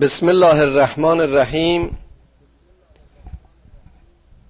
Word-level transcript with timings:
بسم 0.00 0.28
الله 0.28 0.60
الرحمن 0.60 1.20
الرحیم. 1.20 1.98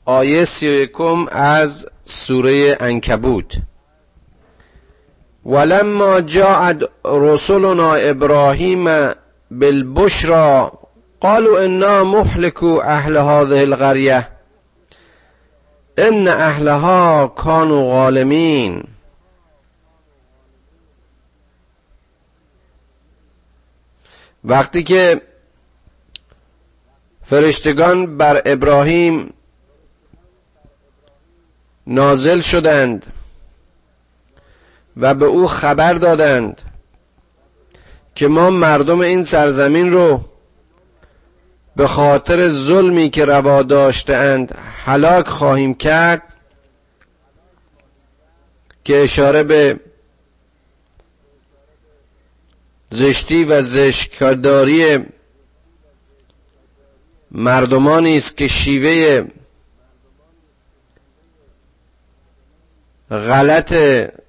آیه 0.05 0.45
سی 0.45 0.67
یکم 0.67 1.27
از 1.33 1.87
سوره 2.05 2.77
انکبوت 2.81 3.59
ولما 5.47 6.21
جاءت 6.21 6.91
رسلنا 7.05 7.95
ابراهیم 7.95 9.11
بالبشرا 9.51 10.73
قالوا 11.21 11.65
انا 11.65 12.05
مهلكوا 12.05 12.83
اهل 12.83 13.17
هذه 13.17 13.63
القريه 13.63 14.29
ان 15.99 16.29
اهلها 16.29 17.27
كانوا 17.27 17.93
غالمین 17.93 18.83
وقتی 24.45 24.83
که 24.83 25.28
فرشتگان 27.31 28.17
بر 28.17 28.43
ابراهیم 28.45 29.33
نازل 31.87 32.41
شدند 32.41 33.13
و 34.97 35.15
به 35.15 35.25
او 35.25 35.47
خبر 35.47 35.95
دادند 35.95 36.63
که 38.15 38.29
ما 38.29 38.51
مردم 38.51 39.01
این 39.01 39.23
سرزمین 39.23 39.93
رو 39.93 40.25
به 41.77 41.87
خاطر 41.87 42.49
ظلمی 42.49 43.11
که 43.11 43.25
روا 43.25 43.63
داشتهاند 43.63 44.59
هلاک 44.85 45.27
خواهیم 45.27 45.75
کرد 45.75 46.23
که 48.85 49.03
اشاره 49.03 49.43
به 49.43 49.81
زشتی 52.91 53.45
و 53.45 53.63
زشکارداری 53.63 55.07
مردمانی 57.31 58.17
است 58.17 58.37
که 58.37 58.49
شیوه 58.49 59.25
غلط 63.11 63.75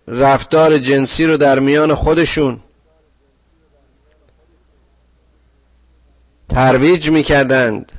رفتار 0.08 0.78
جنسی 0.78 1.26
رو 1.26 1.38
در 1.38 1.60
میان 1.60 1.96
خودشون 1.96 2.60
ترویج 6.50 7.10
می‌کردند 7.10 7.92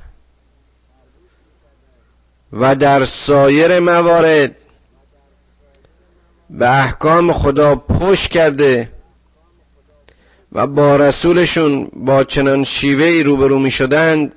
و 2.52 2.76
در 2.76 3.04
سایر 3.04 3.78
موارد 3.78 4.56
به 6.50 6.70
احکام 6.70 7.32
خدا 7.32 7.76
پشت 7.76 8.30
کرده 8.30 8.92
و 10.52 10.66
با 10.66 10.96
رسولشون 10.96 11.90
با 11.96 12.24
چنان 12.24 12.64
شیوهی 12.64 13.22
روبرو 13.22 13.58
می 13.58 13.70
شدند 13.70 14.34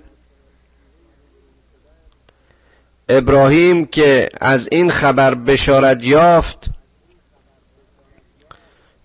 ابراهیم 3.17 3.85
که 3.85 4.29
از 4.41 4.69
این 4.71 4.91
خبر 4.91 5.33
بشارت 5.33 6.03
یافت 6.03 6.69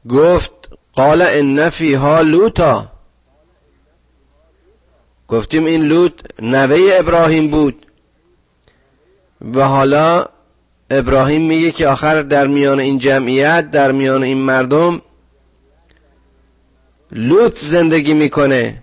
گفت 0.08 0.52
قال 0.92 1.22
ان 1.22 1.70
فیها 1.70 2.20
لوتا. 2.20 2.92
گفتیم 5.28 5.64
این 5.64 5.82
لوط 5.82 6.20
نوه 6.42 6.78
ابراهیم 6.98 7.50
بود. 7.50 7.86
و 9.54 9.62
حالا 9.62 10.26
ابراهیم 10.90 11.46
میگه 11.48 11.70
که 11.70 11.88
آخر 11.88 12.22
در 12.22 12.46
میان 12.46 12.80
این 12.80 12.98
جمعیت 12.98 13.70
در 13.70 13.92
میان 13.92 14.22
این 14.22 14.38
مردم 14.38 15.02
لوط 17.12 17.58
زندگی 17.58 18.14
می‌کنه. 18.14 18.82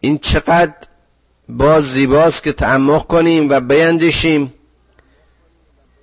این 0.00 0.18
چقدر 0.18 0.74
باز 1.50 1.92
زیباست 1.92 2.42
که 2.42 2.52
تعمق 2.52 3.06
کنیم 3.06 3.48
و 3.50 3.60
بیندشیم 3.60 4.54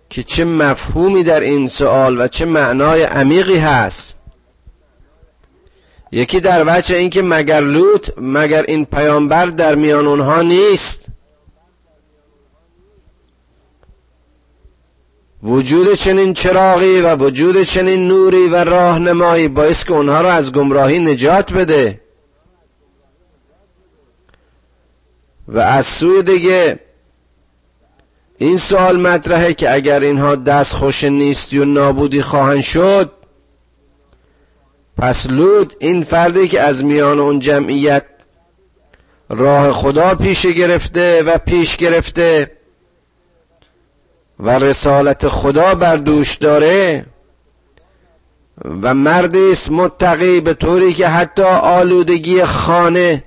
که 0.10 0.24
چه 0.24 0.46
مفهومی 0.46 1.24
در 1.24 1.40
این 1.40 1.68
سوال 1.68 2.22
و 2.22 2.28
چه 2.28 2.46
معنای 2.46 3.04
عمیقی 3.04 3.58
هست. 3.58 4.14
یکی 6.12 6.40
در 6.40 6.64
وجه 6.68 6.96
اینکه 6.96 7.22
مگر 7.22 7.62
لوط 7.62 8.10
مگر 8.18 8.64
این 8.68 8.86
پیامبر 8.86 9.46
در 9.46 9.76
میان 9.76 10.08
اونها 10.08 10.42
نیست. 10.42 11.06
وجود 15.44 15.94
چنین 15.94 16.34
چراغی 16.34 17.02
و 17.02 17.16
وجود 17.16 17.62
چنین 17.62 18.08
نوری 18.08 18.48
و 18.48 18.56
راهنمایی 18.56 19.48
باعث 19.48 19.84
که 19.84 19.94
اونها 19.94 20.22
رو 20.22 20.28
از 20.28 20.52
گمراهی 20.52 21.00
نجات 21.00 21.54
بده. 21.54 22.07
و 25.48 25.60
از 25.60 25.86
سوی 25.86 26.24
دیگه 26.24 26.80
این 28.38 28.58
سوال 28.58 29.00
مطرحه 29.00 29.54
که 29.54 29.74
اگر 29.74 30.00
اینها 30.00 30.36
دست 30.36 30.74
خوش 30.74 31.04
نیستی 31.04 31.60
و 31.60 31.66
نابودی 31.66 32.22
خواهند 32.22 32.62
شد 32.62 33.12
پس 34.98 35.30
لود 35.30 35.76
این 35.80 36.04
فردی 36.04 36.48
که 36.48 36.62
از 36.62 36.86
میان 36.86 37.20
اون 37.20 37.40
جمعیت 37.40 38.06
راه 39.30 39.72
خدا 39.72 40.16
پیش 40.16 40.46
گرفته 40.46 41.24
و 41.24 41.38
پیش 41.38 41.78
گرفته 41.78 42.52
و 44.40 44.50
رسالت 44.50 45.28
خدا 45.28 45.76
بر 45.76 45.96
دوش 45.96 46.36
داره 46.36 47.06
و 48.82 48.94
مردی 48.94 49.52
است 49.52 49.72
متقی 49.72 50.42
به 50.42 50.54
طوری 50.54 50.94
که 50.94 51.08
حتی 51.08 51.44
آلودگی 51.44 52.44
خانه 52.44 53.24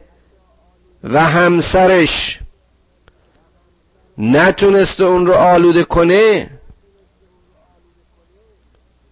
و 1.04 1.24
همسرش 1.26 2.40
نتونسته 4.18 5.04
اون 5.04 5.26
رو 5.26 5.32
آلوده 5.32 5.84
کنه 5.84 6.50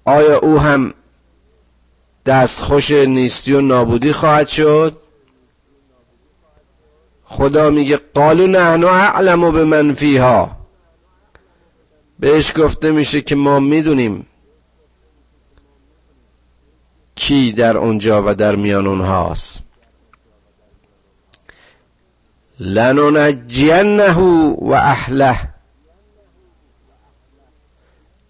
آیا 0.05 0.39
او 0.39 0.59
هم 0.59 0.95
دستخوش 2.27 2.91
نیستی 2.91 3.53
و 3.53 3.61
نابودی 3.61 4.13
خواهد 4.13 4.49
شد؟ 4.49 4.97
خدا 7.25 7.71
میگه 7.71 7.97
قالو 7.97 8.47
نحن 8.47 8.85
اعلم 8.85 9.53
به 9.53 9.65
من 9.65 9.95
فیها. 9.95 10.57
بهش 12.19 12.53
گفته 12.57 12.91
میشه 12.91 13.21
که 13.21 13.35
ما 13.35 13.61
می‌دونیم 13.61 14.27
کی 17.15 17.53
در 17.53 17.77
اونجا 17.77 18.23
و 18.27 18.35
در 18.35 18.57
میان 18.57 18.87
اونهاست. 18.87 19.63
لننجینه 22.61 24.13
و 24.61 24.73
اهله 24.73 25.39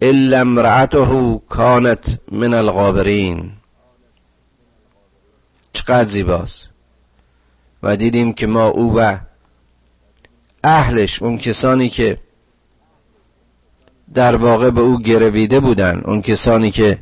الا 0.01 0.39
امرأته 0.39 1.41
کانت 1.49 2.19
من 2.31 2.53
الغابرین 2.53 3.51
چقدر 5.73 6.03
زیباست. 6.03 6.69
و 7.83 7.95
دیدیم 7.95 8.33
که 8.33 8.47
ما 8.47 8.67
او 8.67 8.99
و 8.99 9.17
اهلش 10.63 11.21
اون 11.21 11.37
کسانی 11.37 11.89
که 11.89 12.17
در 14.13 14.35
واقع 14.35 14.69
به 14.69 14.81
او 14.81 14.99
گرویده 14.99 15.59
بودند 15.59 16.03
اون 16.05 16.21
کسانی 16.21 16.71
که 16.71 16.99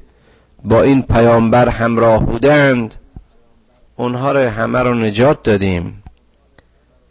با 0.63 0.81
این 0.81 1.03
پیامبر 1.03 1.69
همراه 1.69 2.25
بودند 2.25 2.95
اونها 3.95 4.31
رو 4.31 4.49
همه 4.49 4.79
رو 4.79 4.93
نجات 4.93 5.43
دادیم. 5.43 6.03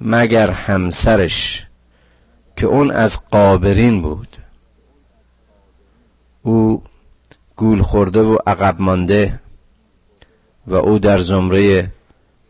مگر 0.01 0.51
همسرش 0.51 1.67
که 2.57 2.67
اون 2.67 2.91
از 2.91 3.23
قابرین 3.31 4.03
بود. 4.03 4.37
او 6.43 6.83
گول 7.57 7.83
خورده 7.83 8.23
و 8.23 8.39
عقب 8.47 8.77
مانده 8.79 9.41
و 10.67 10.75
او 10.75 10.99
در 10.99 11.19
زمره 11.19 11.91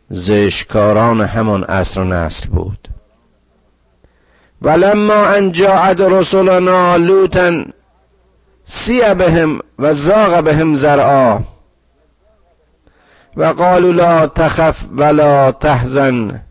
زشکاران 0.09 1.21
همان 1.21 1.63
اصر 1.63 2.01
و 2.01 2.03
نسل 2.03 2.49
بود. 2.49 2.87
ولما 4.61 5.25
ان 5.25 5.51
جاءت 5.51 6.01
رسلنا 6.01 6.95
لوطا 6.95 7.65
سی 8.63 9.13
بهم 9.13 9.59
و 9.79 9.93
زاغ 9.93 10.43
بهم 10.43 10.75
زرعا 10.75 11.39
و 13.37 13.43
قالوا 13.45 13.91
لا 13.91 14.27
تخف 14.27 14.85
ولا 14.91 15.51
تحزن. 15.51 16.46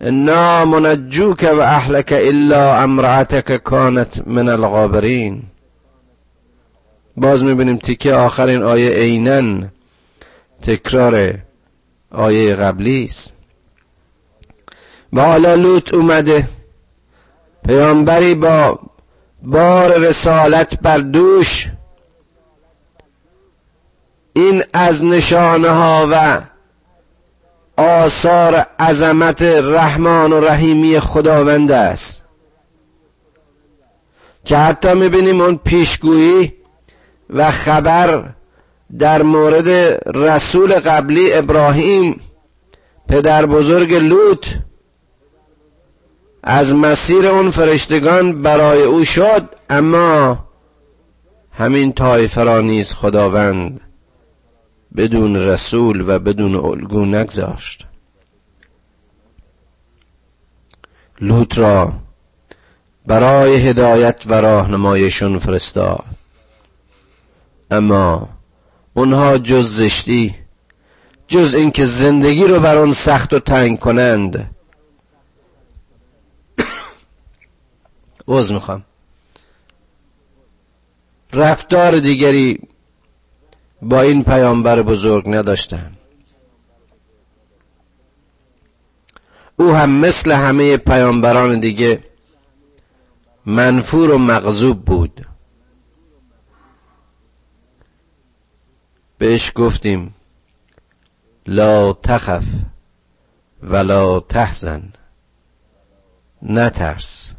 انا 0.00 0.64
منجوك 0.64 1.42
و 1.42 1.60
اهلك 1.60 2.12
الا 2.12 2.82
امرأتك 2.82 3.62
كانت 3.62 4.22
من 4.28 4.48
الغابرین 4.48 5.42
باز 7.16 7.44
می‌بینیم 7.44 7.76
تیکه 7.76 8.14
آخرین 8.14 8.62
آیه 8.62 8.98
اینن 8.98 9.70
تکرار 10.62 11.38
آیه 12.10 12.54
قبلی 12.54 13.04
است 13.04 13.32
و 15.12 15.20
حالا 15.20 15.54
لوط 15.54 15.94
اومده 15.94 16.48
پیامبری 17.68 18.34
با 18.34 18.78
بار 19.42 19.98
رسالت 19.98 20.80
بر 20.80 20.98
دوش 20.98 21.68
این 24.32 24.62
از 24.72 25.04
نشانه 25.04 25.68
ها 25.68 26.08
و 26.10 26.40
آثار 27.76 28.66
عظمت 28.78 29.42
رحمان 29.42 30.32
و 30.32 30.40
رحیمی 30.40 31.00
خداوند 31.00 31.70
است. 31.70 32.24
که 34.44 34.56
حتی 34.56 34.94
می‌بینیم 34.94 35.40
اون 35.40 35.60
پیشگویی 35.64 36.52
و 37.30 37.50
خبر 37.50 38.24
در 38.98 39.22
مورد 39.22 39.68
رسول 40.16 40.74
قبلی 40.74 41.32
ابراهیم 41.34 42.20
پدر 43.08 43.46
بزرگ 43.46 43.94
لوط 43.94 44.46
از 46.42 46.74
مسیر 46.74 47.26
اون 47.26 47.50
فرشتگان 47.50 48.34
برای 48.34 48.82
او 48.82 49.04
شد 49.04 49.54
اما 49.70 50.38
همین 51.52 51.92
طایفه 51.92 52.44
را 52.44 52.60
نیز 52.60 52.92
خداوند 52.92 53.80
بدون 54.96 55.36
رسول 55.36 56.04
و 56.08 56.18
بدون 56.18 56.54
الگو 56.54 57.04
نگذاشت. 57.04 57.86
لوط 61.20 61.58
را 61.58 61.92
برای 63.06 63.56
هدایت 63.56 64.22
و 64.26 64.34
راهنمایشون 64.34 65.38
فرستاد. 65.38 66.04
اما 67.70 68.28
اونها 68.94 69.38
جز 69.38 69.76
زشتی 69.76 70.34
جز 71.28 71.54
اینکه 71.54 71.84
زندگی 71.84 72.44
رو 72.44 72.60
بر 72.60 72.78
آن 72.78 72.92
سخت 72.92 73.32
و 73.32 73.38
تنگ 73.38 73.78
کنند. 73.78 74.50
عوض 78.28 78.52
می‌خوام. 78.52 78.84
رفتار 81.32 81.98
دیگری 81.98 82.60
با 83.82 84.00
این 84.00 84.24
پیامبر 84.24 84.82
بزرگ 84.82 85.28
نداشتن. 85.28 85.92
او 89.56 89.72
هم 89.72 89.90
مثل 89.90 90.32
همه 90.32 90.76
پیامبران 90.76 91.60
دیگه 91.60 92.04
منفور 93.46 94.10
و 94.10 94.18
مغضوب 94.18 94.84
بود. 94.84 95.26
بهش 99.18 99.52
گفتیم 99.54 100.14
لا 101.46 101.92
تخف 101.92 102.44
ولا 103.62 104.20
تحزن. 104.20 104.92
نترس 106.42 107.34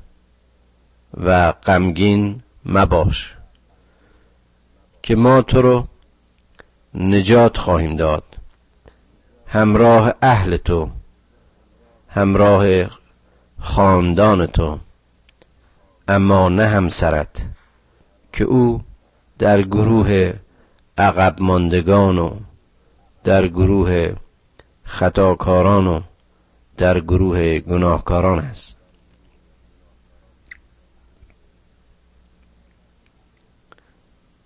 و 1.13 1.51
غمگین 1.51 2.41
مباش 2.65 3.35
که 5.03 5.15
ما 5.15 5.41
تو 5.41 5.61
رو 5.61 5.87
نجات 6.97 7.57
خواهیم 7.57 7.95
داد. 7.95 8.23
همراه 9.47 10.13
اهل 10.21 10.57
تو 10.57 10.89
همراه 12.09 12.65
خاندان 13.59 14.45
تو 14.45 14.79
اما 16.07 16.49
نه 16.49 16.67
همسرت 16.67 17.45
که 18.33 18.43
او 18.43 18.81
در 19.39 19.61
گروه 19.61 20.33
عقب 20.97 21.35
ماندگان 21.39 22.17
و 22.17 22.31
در 23.23 23.47
گروه 23.47 24.13
خطاکاران 24.83 25.87
و 25.87 26.01
در 26.77 26.99
گروه 26.99 27.59
گناهکاران 27.59 28.39
است. 28.39 28.76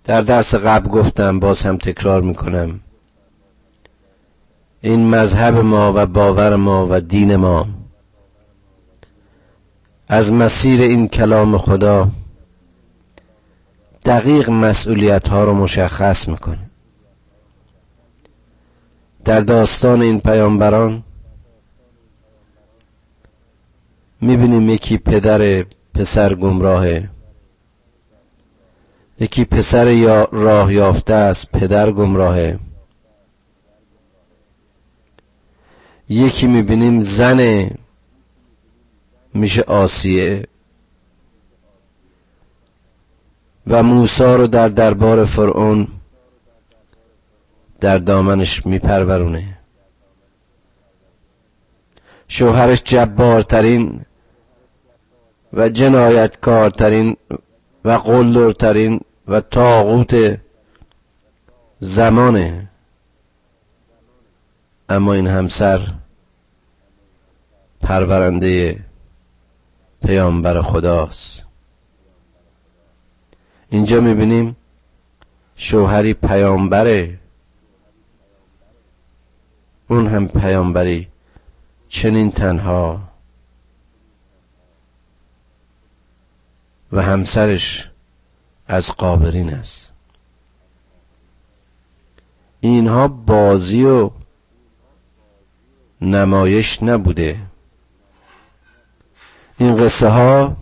در 0.03 0.21
درس 0.21 0.55
قبل 0.55 0.89
گفتم 0.89 1.39
باز 1.39 1.61
هم 1.63 1.77
تکرار 1.77 2.21
می‌کنم. 2.21 2.79
این 4.81 5.09
مذهب 5.09 5.57
ما 5.57 5.93
و 5.95 6.05
باور 6.05 6.55
ما 6.55 6.87
و 6.89 7.01
دین 7.01 7.35
ما 7.35 7.67
از 10.07 10.33
مسیر 10.33 10.81
این 10.81 11.07
کلام 11.07 11.57
خدا 11.57 12.11
دقیق 14.05 14.49
مسئولیت 14.49 15.27
ها 15.27 15.43
رو 15.43 15.53
مشخص 15.53 16.27
می‌کنه. 16.27 16.69
در 19.25 19.39
داستان 19.39 20.01
این 20.01 20.19
پیامبران 20.19 21.03
می‌بینیم 24.21 24.69
یکی 24.69 24.97
پدر 24.97 25.65
پسر 25.93 26.35
گمراهه 26.35 27.09
یکی 29.21 29.45
پسر 29.45 29.87
یا 29.87 30.27
راه 30.31 30.73
یافته 30.73 31.13
است 31.13 31.51
پدر 31.51 31.91
گمراهه. 31.91 32.59
یکی 36.09 36.47
می‌بینیم 36.47 37.01
زن 37.01 37.69
میشه 39.33 39.61
آسیه. 39.61 40.47
و 43.67 43.83
موسا 43.83 44.35
رو 44.35 44.47
در 44.47 44.67
دربار 44.67 45.25
فرعون 45.25 45.87
در 47.79 47.97
دامنش 47.97 48.65
میپرورونه. 48.65 49.57
شوهرش 52.27 52.83
جبارترین 52.83 54.05
و 55.53 55.69
جنایتکارترین 55.69 57.17
و 57.85 57.91
قلدرترین 57.91 58.99
و 59.31 59.41
تاغوت 59.41 60.39
زمانه. 61.79 62.69
اما 64.89 65.13
این 65.13 65.27
همسر 65.27 65.93
پرورنده 67.81 68.79
پیامبر 70.05 70.61
خداست. 70.61 71.43
اینجا 73.69 74.01
می‌بینیم 74.01 74.55
شوهری 75.55 76.13
پیامبره. 76.13 77.19
اون 79.87 80.07
هم 80.07 80.27
پیامبری 80.27 81.07
چنین 81.87 82.31
تنها. 82.31 83.01
و 86.91 87.01
همسرش 87.01 87.90
از 88.71 88.91
قابرین 88.91 89.53
است. 89.53 89.91
اینها 92.59 93.07
بازی 93.07 93.83
و 93.83 94.09
نمایش 96.01 96.83
نبوده. 96.83 97.39
این 99.57 99.75
قصه 99.75 100.07
ها 100.07 100.57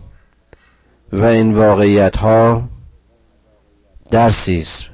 و 1.12 1.24
این 1.24 1.54
واقعیت 1.54 2.16
ها 2.16 2.68
درسی 4.10 4.58
است 4.58 4.84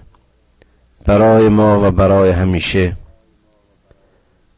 برای 1.05 1.49
ما 1.49 1.89
و 1.89 1.91
برای 1.91 2.31
همیشه. 2.31 2.97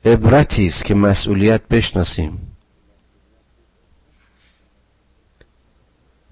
عبرتی 0.05 0.67
است 0.67 0.85
که 0.85 0.95
مسئولیت 0.95 1.69
بشناسیم. 1.69 2.57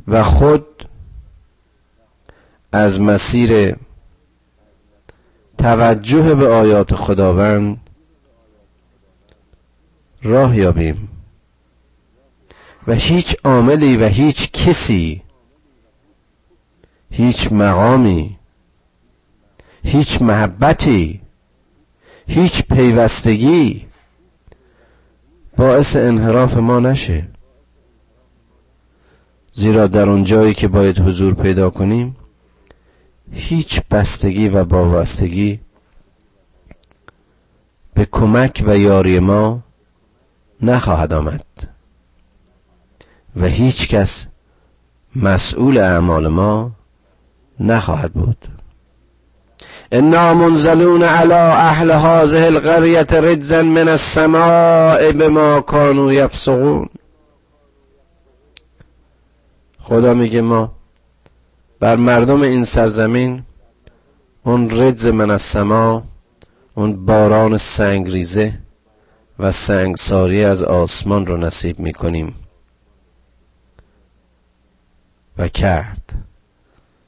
و 0.08 0.22
خود 0.22 0.88
از 2.76 3.00
مسیر 3.00 3.76
توجه 5.58 6.34
به 6.34 6.48
آیات 6.48 6.94
خداوند 6.94 7.80
راه 10.22 10.56
یابیم. 10.56 11.08
و 12.86 12.92
هیچ 12.92 13.36
عاملی 13.44 13.96
و 13.96 14.04
هیچ 14.04 14.52
کسی 14.52 15.22
هیچ 17.10 17.52
مقامی 17.52 18.38
هیچ 19.84 20.22
محبتی 20.22 21.20
هیچ 22.26 22.62
پیوستگی 22.62 23.86
باعث 25.56 25.96
انحراف 25.96 26.56
ما 26.56 26.80
نشه. 26.80 27.28
زیرا 29.52 29.86
در 29.86 30.08
اون 30.08 30.24
جایی 30.24 30.54
که 30.54 30.68
باید 30.68 30.98
حضور 30.98 31.34
پیدا 31.34 31.70
کنیم 31.70 32.16
هیچ 33.32 33.80
بستگی 33.90 34.48
و 34.48 34.62
وابستگی 34.62 35.60
به 37.94 38.04
کمک 38.04 38.64
و 38.66 38.78
یاری 38.78 39.18
ما 39.18 39.62
نخواهد 40.62 41.12
آمد 41.12 41.44
و 43.36 43.46
هیچ 43.46 43.88
کس 43.88 44.26
مسئول 45.16 45.78
اعمال 45.78 46.28
ما 46.28 46.70
نخواهد 47.60 48.12
بود. 48.12 48.48
انا 49.92 50.34
منزلون 50.34 51.02
على 51.02 51.34
اهل 51.34 51.90
هذه 51.90 52.46
القرية 52.46 53.20
رجزا 53.20 53.62
من 53.62 53.88
السماء 53.88 55.12
بما 55.12 55.60
كانوا 55.60 56.12
يفسقون. 56.12 56.88
خدا 59.80 60.14
میگه 60.14 60.40
ما 60.40 60.75
بر 61.80 61.96
مردم 61.96 62.40
این 62.40 62.64
سرزمین 62.64 63.42
اون 64.44 64.70
رجز 64.70 65.06
من 65.06 65.30
از 65.30 65.42
سما 65.42 66.02
اون 66.74 67.06
باران 67.06 67.56
سنگریزه 67.56 68.58
و 69.38 69.50
سنگساری 69.50 70.44
از 70.44 70.62
آسمان 70.62 71.26
رو 71.26 71.36
نصیب 71.36 71.78
می‌کنیم. 71.78 72.34
و 75.38 75.48
کرد. 75.48 76.12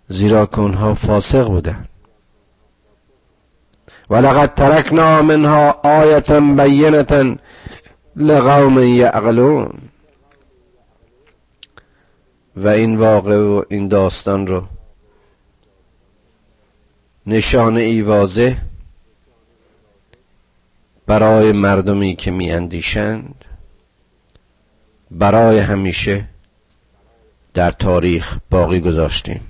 زیرا 0.09 0.47
که 0.47 0.59
اونها 0.59 0.95
فاسق 0.95 1.49
بودند 1.49 1.89
ولقد 4.11 4.55
ترکنا 4.55 5.23
منها 5.23 5.71
آیتا 5.85 6.41
بینتا 6.41 7.37
لقوم 8.17 8.79
یعقلون. 8.79 9.79
و 12.65 12.69
این 12.69 12.97
واقع 12.97 13.37
و 13.37 13.63
این 13.69 13.89
داستان 13.89 14.47
رو. 14.47 14.67
نشانه 17.27 17.81
ای 17.81 18.03
واضح 18.03 18.57
برای 21.07 21.53
مردمی 21.53 22.17
که 22.17 22.31
میاندیشند 22.31 23.45
برای 25.11 25.59
همیشه 25.59 26.25
در 27.55 27.71
تاریخ 27.71 28.39
باقی 28.51 28.81
گذاشتیم. 28.81 29.41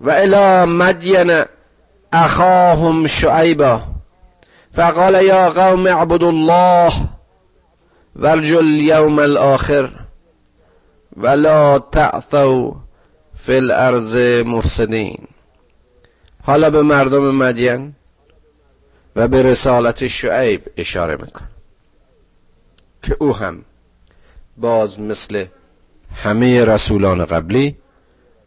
و 0.00 0.10
الى 0.10 0.72
مدین 0.72 1.44
اخاهم 2.12 3.06
شعیبا 3.06 3.82
فقال 4.72 5.24
یا 5.24 5.50
قوم 5.50 5.86
اعبدوا 5.86 6.28
الله 6.28 6.92
ورجوا 8.16 8.60
اليوم 8.60 9.18
الاخر. 9.18 10.05
ولا 11.16 11.78
تعثوا 11.78 12.72
فی 13.34 13.56
الارض 13.56 14.16
مفسدین. 14.46 15.18
حالا 16.42 16.70
به 16.70 16.82
مردم 16.82 17.34
مدین 17.34 17.94
و 19.16 19.28
به 19.28 19.42
رسالت 19.42 20.06
شعیب 20.06 20.62
اشاره 20.76 21.16
میکن 21.16 21.48
که 23.02 23.16
او 23.20 23.36
هم 23.36 23.64
باز 24.56 25.00
مثل 25.00 25.44
همه 26.14 26.64
رسولان 26.64 27.24
قبلی 27.24 27.76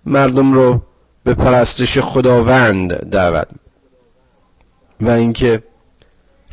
مردم 0.06 0.54
رو 0.54 0.82
به 1.24 1.34
پرستش 1.34 2.00
خداوند 2.00 3.10
دعوت 3.10 3.48
و 5.02 5.10
اینکه 5.10 5.64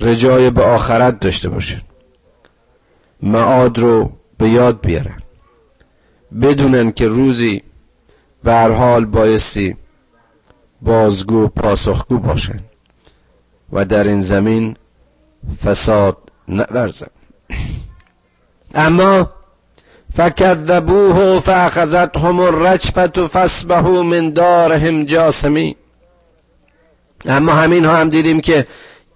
رجای 0.01 0.51
به 0.51 0.63
آخرت 0.63 1.21
داشته 1.21 1.49
باشه. 1.49 1.83
معاد 3.23 3.79
رو 3.79 4.13
به 4.39 4.49
یاد 4.49 4.81
بیارن. 4.81 5.23
بدونن 6.43 6.93
که 6.93 7.09
روزی 7.09 7.63
به 8.45 8.53
حال 8.53 9.05
بایستی 9.05 9.77
بازگو 10.83 11.49
پاسخگو 11.49 12.19
باشن 12.19 12.61
و 13.73 13.85
در 13.85 14.05
این 14.05 14.21
زمین 14.21 14.77
فساد 15.65 16.17
نورزن. 16.49 17.07
اما 18.75 19.31
فکذبوه 20.15 21.41
فاخذتهم 21.41 22.41
الرجفت 22.41 23.27
فاسبحوا 23.27 24.03
من 24.03 24.31
دارهم 24.31 25.05
جاسمین. 25.05 25.75
اما 27.25 27.53
همین 27.53 27.85
ها 27.85 27.97
هم 27.97 28.09
دیدیم 28.09 28.41
که 28.41 28.67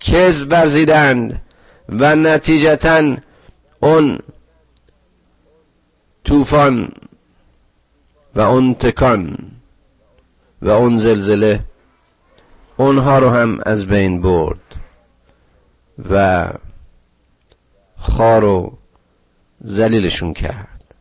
کذب 0.01 0.53
ورزیدند 0.53 1.43
و 1.89 2.17
نتیجتا 2.17 3.17
اون 3.81 4.19
طوفان 6.25 6.89
و 8.35 8.41
اون 8.41 8.75
تکان 8.75 9.37
و 10.63 10.71
اون 10.71 10.97
زلزله 10.97 11.61
اونها 12.77 13.19
رو 13.19 13.29
هم 13.29 13.59
از 13.67 13.87
بین 13.87 14.21
برد 14.21 14.77
و 16.11 16.47
خار 17.99 18.45
و 18.45 18.73
زلیلشون 19.61 20.33
کرد. 20.33 20.95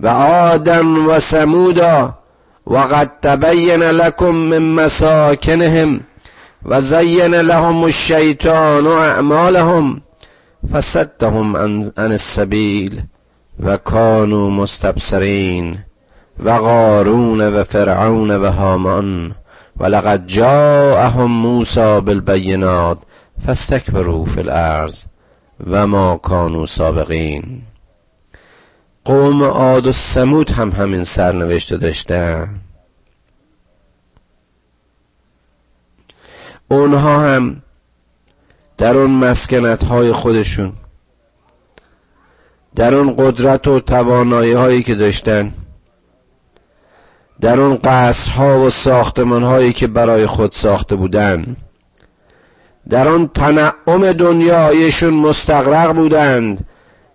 و 0.00 0.08
آدم 0.08 1.08
و 1.08 1.18
سمودا 1.18 2.18
وقد 2.66 3.10
تبین 3.22 3.82
لكم 3.82 4.30
من 4.30 4.62
مساکنهم 4.62 6.00
و 6.64 6.80
زین 6.80 7.34
لهم 7.34 7.82
الشیطان 7.82 8.86
و 8.86 8.90
اعمالهم 8.90 10.02
فصدهم 10.72 11.56
عن 11.56 11.92
السبیل 11.96 13.02
و 13.60 13.76
کانوا 13.76 14.50
مستبصرین. 14.50 15.78
و 16.44 16.50
قارون 16.50 17.40
و 17.40 17.64
فرعون 17.64 18.30
و 18.30 18.50
هامان 18.50 19.34
و 19.76 19.86
لقد 19.86 20.26
جاءهم 20.26 21.30
موسى 21.30 22.00
بالبینات 22.00 22.98
فاستكبروا 23.46 24.24
فی 24.24 24.40
الارض 24.40 25.04
و 25.66 25.86
ما 25.86 26.16
کانوا 26.16 26.66
سابقین. 26.66 27.62
قوم 29.04 29.42
عاد 29.42 29.86
و 29.86 29.92
سمود 29.92 30.50
هم 30.50 30.70
همین 30.70 31.04
سرنوشت 31.04 31.74
داشتن. 31.74 32.60
اونها 36.68 37.20
هم 37.20 37.62
در 38.78 38.96
اون 38.96 39.10
مسکنت 39.10 39.84
های 39.84 40.12
خودشون 40.12 40.72
در 42.76 42.94
اون 42.94 43.14
قدرت 43.18 43.68
و 43.68 43.80
توانایی 43.80 44.52
هایی 44.52 44.82
که 44.82 44.94
داشتن 44.94 45.52
در 47.40 47.60
اون 47.60 47.78
قصرها 47.84 48.60
و 48.60 48.70
ساختمان 48.70 49.42
هایی 49.42 49.72
که 49.72 49.86
برای 49.86 50.26
خود 50.26 50.52
ساخته 50.52 50.96
بودند 50.96 51.56
در 52.88 53.08
آن 53.08 53.28
تنعم 53.28 54.12
دنیایشون 54.12 55.14
مستقرق 55.14 55.94
بودند 55.94 56.66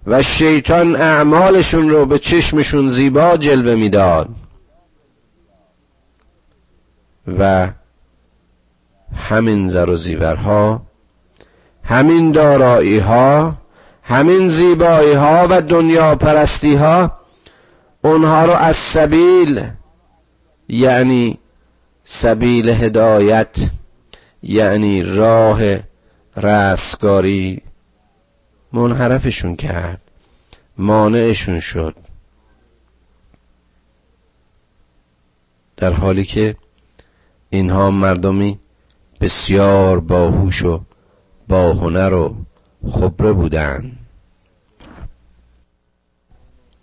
و 0.08 0.22
شیطان 0.22 0.96
اعمالشون 0.96 1.89
رو 1.89 2.06
به 2.06 2.20
چشمشون 2.20 2.88
زیبا 2.88 3.38
جلوه 3.38 3.75
می‌داد. 3.75 4.30
و 7.39 7.68
همین 9.30 9.68
زر 9.68 9.89
و 9.89 9.96
زیورها 9.96 10.82
همین 11.84 12.32
دارایی 12.32 13.00
ها 13.00 13.53
همین 14.03 14.48
زیبایی 14.48 15.13
ها 15.13 15.48
و 15.50 15.62
دنیا 15.62 16.15
پرستی 16.15 16.75
ها 16.75 17.12
اونها 18.01 18.46
رو 18.46 18.51
از 18.51 18.75
سبیل 18.75 19.63
یعنی 20.74 21.39
سبیل 22.03 22.70
هدایت 22.70 23.58
یعنی 24.44 25.03
راه 25.03 25.62
رستگاری. 26.38 27.62
منحرفشون 28.74 29.56
کرد 29.56 30.01
مانعشون 30.77 31.60
شد. 31.60 31.96
در 35.77 35.94
حالی 35.94 36.25
که 36.25 36.56
اینها 37.50 37.92
مردمی 37.92 38.60
بسیار 39.22 40.00
باهوش 40.00 40.63
و 40.63 40.82
با 41.48 41.74
هنر 41.74 42.13
و 42.13 42.36
خبره 42.92 43.34
بودند. 43.34 43.98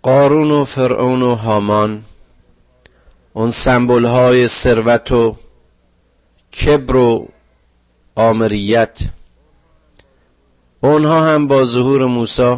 قارون 0.01 0.51
و 0.51 0.65
فرعون 0.65 1.21
و 1.21 1.35
هامان 1.35 2.03
اون 3.33 3.51
سمبل 3.51 4.05
های 4.05 4.47
ثروت 4.47 5.11
و 5.11 5.35
کبر 6.53 6.95
و 6.95 7.27
آمریت. 8.15 8.99
اونها 10.81 11.25
هم 11.25 11.47
با 11.47 11.63
ظهور 11.63 12.05
موسی 12.05 12.57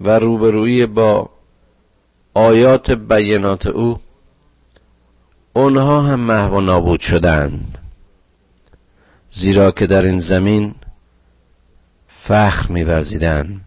و 0.00 0.18
روبرویی 0.18 0.86
با 0.86 1.30
آیات 2.34 2.90
بینات 2.90 3.66
او 3.66 4.00
اونها 5.52 6.02
هم 6.02 6.20
محو 6.20 6.56
و 6.56 6.60
نابود 6.60 7.00
شدند. 7.00 7.78
زیرا 9.30 9.70
که 9.70 9.86
در 9.86 10.02
این 10.02 10.18
زمین 10.18 10.74
فخر 12.06 12.72
میورزیدن 12.72 13.60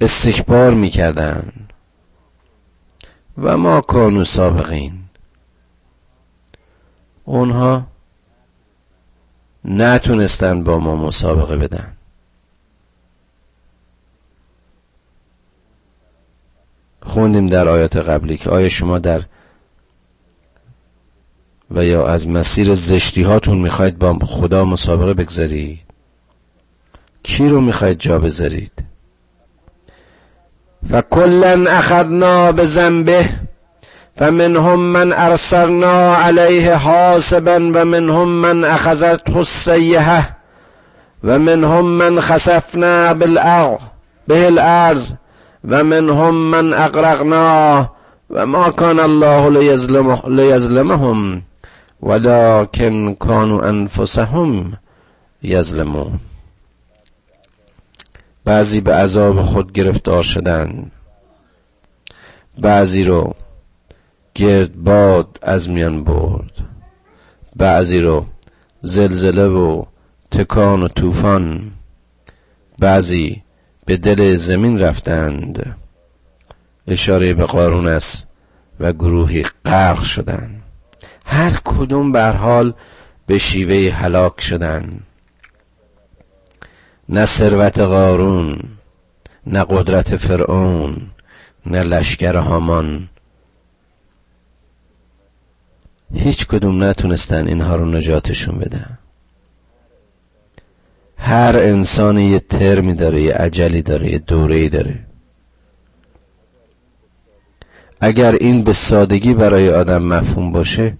استکبار 0.00 0.74
می‌کردن 0.74 1.65
و 3.38 3.56
ما 3.56 3.80
کانو 3.80 4.24
سابقین. 4.24 5.04
اونها 7.24 7.86
نتونستن 9.64 10.64
با 10.64 10.78
ما 10.78 10.96
مسابقه 10.96 11.56
بدن. 11.56 11.92
خوندیم 17.02 17.48
در 17.48 17.68
آیات 17.68 17.96
قبلی 17.96 18.36
که 18.36 18.50
آیا 18.50 18.68
شما 18.68 18.98
در 18.98 19.24
و 21.70 21.84
یا 21.84 22.06
از 22.06 22.28
مسیر 22.28 22.74
زشتی 22.74 23.22
هاتون 23.22 23.58
می‌خواید 23.58 23.98
با 23.98 24.18
خدا 24.26 24.64
مسابقه 24.64 25.14
بگذارید؟ 25.14 25.80
کی 27.22 27.48
رو 27.48 27.60
می‌خواید 27.60 27.98
جا 27.98 28.18
بذارید؟ 28.18 28.85
فكلا 30.90 31.78
أخذنا 31.78 32.50
بذنبه 32.50 33.26
فمنهم 34.16 34.92
من 34.92 35.12
أرسلنا 35.12 36.14
عليه 36.16 36.76
حاسبا 36.76 37.56
ومنهم 37.56 38.42
من 38.42 38.64
أخذته 38.64 39.40
السيئه 39.40 40.36
ومنهم 41.24 41.98
من 41.98 42.20
خسفنا 42.20 43.12
بالارض 43.12 43.78
به 44.28 44.48
الأرض 44.48 45.02
ومنهم 45.64 46.50
من 46.50 46.74
أغرقنا 46.74 47.88
وما 48.30 48.68
كان 48.68 49.00
الله 49.00 49.50
ليظلمهم 50.28 51.42
ولكن 52.00 53.16
كانوا 53.20 53.68
أنفسهم 53.70 54.72
يظلمون. 55.42 56.18
بعضی 58.46 58.80
به 58.80 58.94
عذاب 58.94 59.42
خود 59.42 59.72
گرفتار 59.72 60.22
شدن. 60.22 60.90
بعضی 62.58 63.04
رو 63.04 63.34
گرد 64.34 64.74
باد 64.74 65.38
از 65.42 65.70
میان 65.70 66.04
برد. 66.04 66.50
بعضی 67.56 68.00
رو 68.00 68.26
زلزله 68.80 69.46
و 69.46 69.84
تکان 70.30 70.82
و 70.82 70.88
طوفان. 70.88 71.72
بعضی 72.78 73.42
به 73.84 73.96
دل 73.96 74.36
زمین 74.36 74.80
رفتند. 74.80 75.76
اشاره 76.88 77.34
به 77.34 77.44
قارون 77.44 77.88
است 77.88 78.28
و 78.80 78.92
گروهی 78.92 79.42
غرق 79.64 80.02
شدند 80.02 80.62
هر 81.24 81.60
کدوم 81.64 82.12
بر 82.12 82.32
حال 82.32 82.74
به 83.26 83.38
شیوه 83.38 83.94
هلاک 83.94 84.40
شدن. 84.40 85.00
نه 87.08 87.24
ثروت 87.24 87.78
قارون 87.78 88.58
نه 89.46 89.64
قدرت 89.64 90.16
فرعون 90.16 91.10
نه 91.66 91.82
لشکر 91.82 92.36
هامان. 92.36 93.08
هیچ 96.14 96.46
کدوم 96.46 96.84
نتونستن 96.84 97.46
اینها 97.46 97.76
رو 97.76 97.84
نجاتشون 97.86 98.58
بدن 98.58 98.98
هر 101.18 101.58
انسان 101.58 102.18
یه 102.18 102.38
ترمی 102.38 102.94
داره 102.94 103.22
یه 103.22 103.34
عجلی 103.34 103.82
داره 103.82 104.10
یه 104.10 104.18
دورهی 104.18 104.68
داره. 104.68 104.98
اگر 108.00 108.32
این 108.32 108.64
به 108.64 108.72
سادگی 108.72 109.34
برای 109.34 109.70
آدم 109.70 110.02
مفهوم 110.02 110.52
باشه 110.52 110.96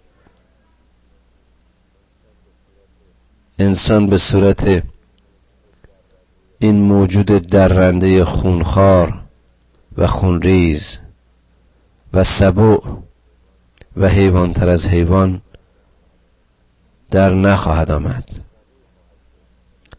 انسان 3.58 4.06
به 4.06 4.18
صورت 4.18 4.82
این 6.58 6.82
موجود 6.82 7.26
درنده 7.26 8.24
خونخوار 8.24 9.20
و 9.98 10.06
خونریز 10.06 10.98
و 12.12 12.24
سبو 12.24 12.82
و 13.96 14.08
حیوان 14.08 14.52
تر 14.52 14.68
از 14.68 14.88
حیوان 14.88 15.42
در 17.10 17.34
نخواهد 17.34 17.90
آمد. 17.90 18.28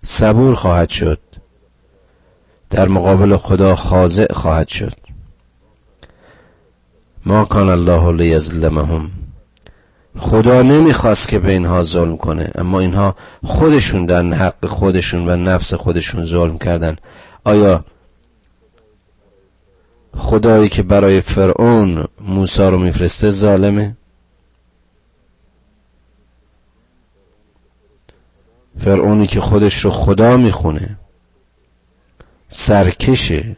صبور 0.03 0.55
خواهد 0.55 0.89
شد. 0.89 1.19
در 2.69 2.87
مقابل 2.87 3.37
خدا 3.37 3.75
خاضع 3.75 4.33
خواهد 4.33 4.67
شد. 4.67 4.93
ما 7.25 7.45
کان 7.45 7.69
الله 7.69 8.11
لیظلمهم 8.11 9.11
خدا 10.17 10.61
نمی‌خواست 10.61 11.27
که 11.27 11.39
به 11.39 11.51
اینها 11.51 11.83
ظلم 11.83 12.17
کنه 12.17 12.51
اما 12.55 12.79
اینها 12.79 13.15
خودشون 13.43 14.05
در 14.05 14.23
حق 14.23 14.65
خودشون 14.65 15.29
و 15.29 15.35
نفس 15.35 15.73
خودشون 15.73 16.25
ظلم 16.25 16.57
کردن. 16.57 16.95
آیا 17.43 17.85
خدایی 20.17 20.69
که 20.69 20.83
برای 20.83 21.21
فرعون 21.21 22.07
موسی 22.21 22.63
رو 22.63 22.77
میفرسته 22.77 23.29
ظالمه؟ 23.29 23.97
فرعونی 28.77 29.27
که 29.27 29.39
خودش 29.39 29.85
رو 29.85 29.91
خدا 29.91 30.37
می‌خونه 30.37 30.97
سرکشه. 32.47 33.57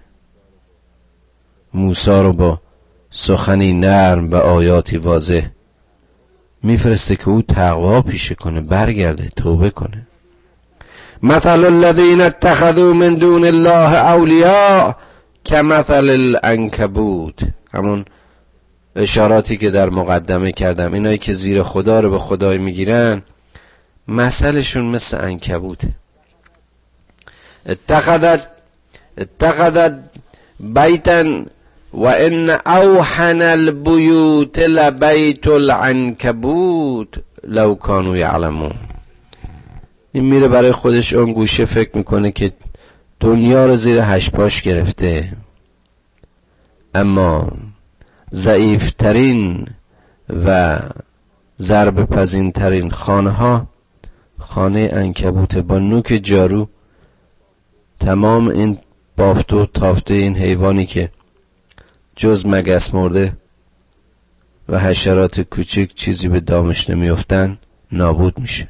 موسی 1.74 2.12
رو 2.12 2.34
با 2.34 2.62
سخنی 3.10 3.74
نرم 3.74 4.30
و 4.30 4.36
آیاتی 4.36 4.98
واضح 4.98 5.48
میفرسته 6.64 7.16
که 7.16 7.30
او 7.30 7.42
تقوا 7.42 8.02
پیشه 8.02 8.36
کنه 8.36 8.62
برگرده 8.62 9.30
توبه 9.36 9.70
کنه. 9.70 10.08
مثل 11.24 11.66
الذین 11.66 12.22
اتخذوا 12.22 12.94
من 12.94 13.16
دون 13.16 13.46
الله 13.46 13.96
اولیاء 13.96 14.94
کمثل 15.46 16.10
العنکبوت. 16.10 17.40
همون 17.74 18.06
اشاراتی 18.96 19.58
که 19.58 19.70
در 19.70 19.90
مقدمه 19.90 20.52
کردم 20.52 20.94
اینایی 20.94 21.18
که 21.18 21.34
زیر 21.34 21.64
خدا 21.64 22.00
رو 22.00 22.10
به 22.10 22.20
خدای 22.20 22.58
می‌گیرن 22.58 23.22
مثلشون 24.08 24.86
مثل 24.86 25.18
انکبوته 25.24 25.90
اتخذت 27.66 28.48
اتخذت 29.18 29.94
بیتا 30.60 31.44
و 31.94 32.06
ان 32.06 32.50
اوحن 32.50 33.42
البیوت 33.42 34.60
لبیت 34.60 35.48
العنکبوت 35.48 37.20
لو 37.44 37.76
کانو 37.76 38.16
یعلمون 38.16 38.74
این 40.12 40.26
میره 40.26 40.48
برای 40.48 40.72
خودش 40.72 41.14
اون 41.14 41.34
گوشه 41.34 41.66
فکر 41.66 41.98
می‌کنه 41.98 42.32
که 42.32 42.52
دنیا 43.20 43.66
رو 43.66 43.76
زیر 43.76 44.00
هشپاش 44.00 44.62
گرفته. 44.62 45.32
اما 46.96 47.52
ضعیفترین 48.32 49.68
و 50.46 50.80
ضرب 51.60 52.06
پزین 52.06 52.52
ترین 52.52 52.92
خانه 52.92 53.30
ها 53.30 53.68
خانه 54.40 54.90
انکبوت 54.94 55.58
با 55.58 55.80
نوک 55.80 56.20
جارو 56.24 56.70
تمام 58.00 58.48
این 58.48 58.78
بافت 59.18 59.54
و 59.54 59.66
تافته 59.66 60.14
این 60.14 60.38
حیوانی 60.38 60.86
که 60.86 61.12
جز 62.20 62.46
مگس 62.46 62.94
مرده 62.94 63.38
و 64.70 64.80
حشرات 64.80 65.42
کوچک 65.42 65.96
چیزی 65.96 66.28
به 66.28 66.40
دامش 66.40 66.90
نمیافتن 66.90 67.58
نابود 67.92 68.40
میشه. 68.40 68.68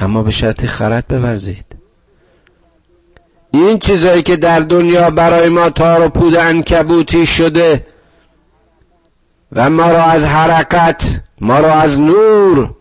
اما 0.00 0.22
به 0.22 0.30
شرط 0.30 0.66
خرد 0.66 1.06
بورزید. 1.06 1.76
این 3.50 3.78
چیزایی 3.78 4.22
که 4.22 4.36
در 4.36 4.60
دنیا 4.60 5.10
برای 5.10 5.48
ما 5.48 5.70
تار 5.70 6.06
و 6.06 6.08
پود 6.08 6.36
انکبوتی 6.36 7.26
شده 7.26 7.86
و 9.52 9.70
ما 9.70 9.90
را 9.90 10.04
از 10.04 10.24
حرکت 10.24 11.20
ما 11.40 11.58
را 11.58 11.74
از 11.74 12.00
نور 12.00 12.74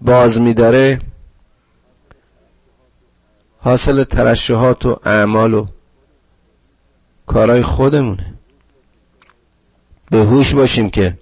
باز 0.00 0.40
میداره 0.40 1.00
حاصل 3.60 4.04
ترشحات 4.04 4.86
و 4.86 5.00
اعمال 5.04 5.54
و 5.54 5.66
کارای 7.26 7.62
خودمونه. 7.62 8.34
به 10.10 10.18
هوش 10.18 10.54
باشیم 10.54 10.90
که 10.90 11.18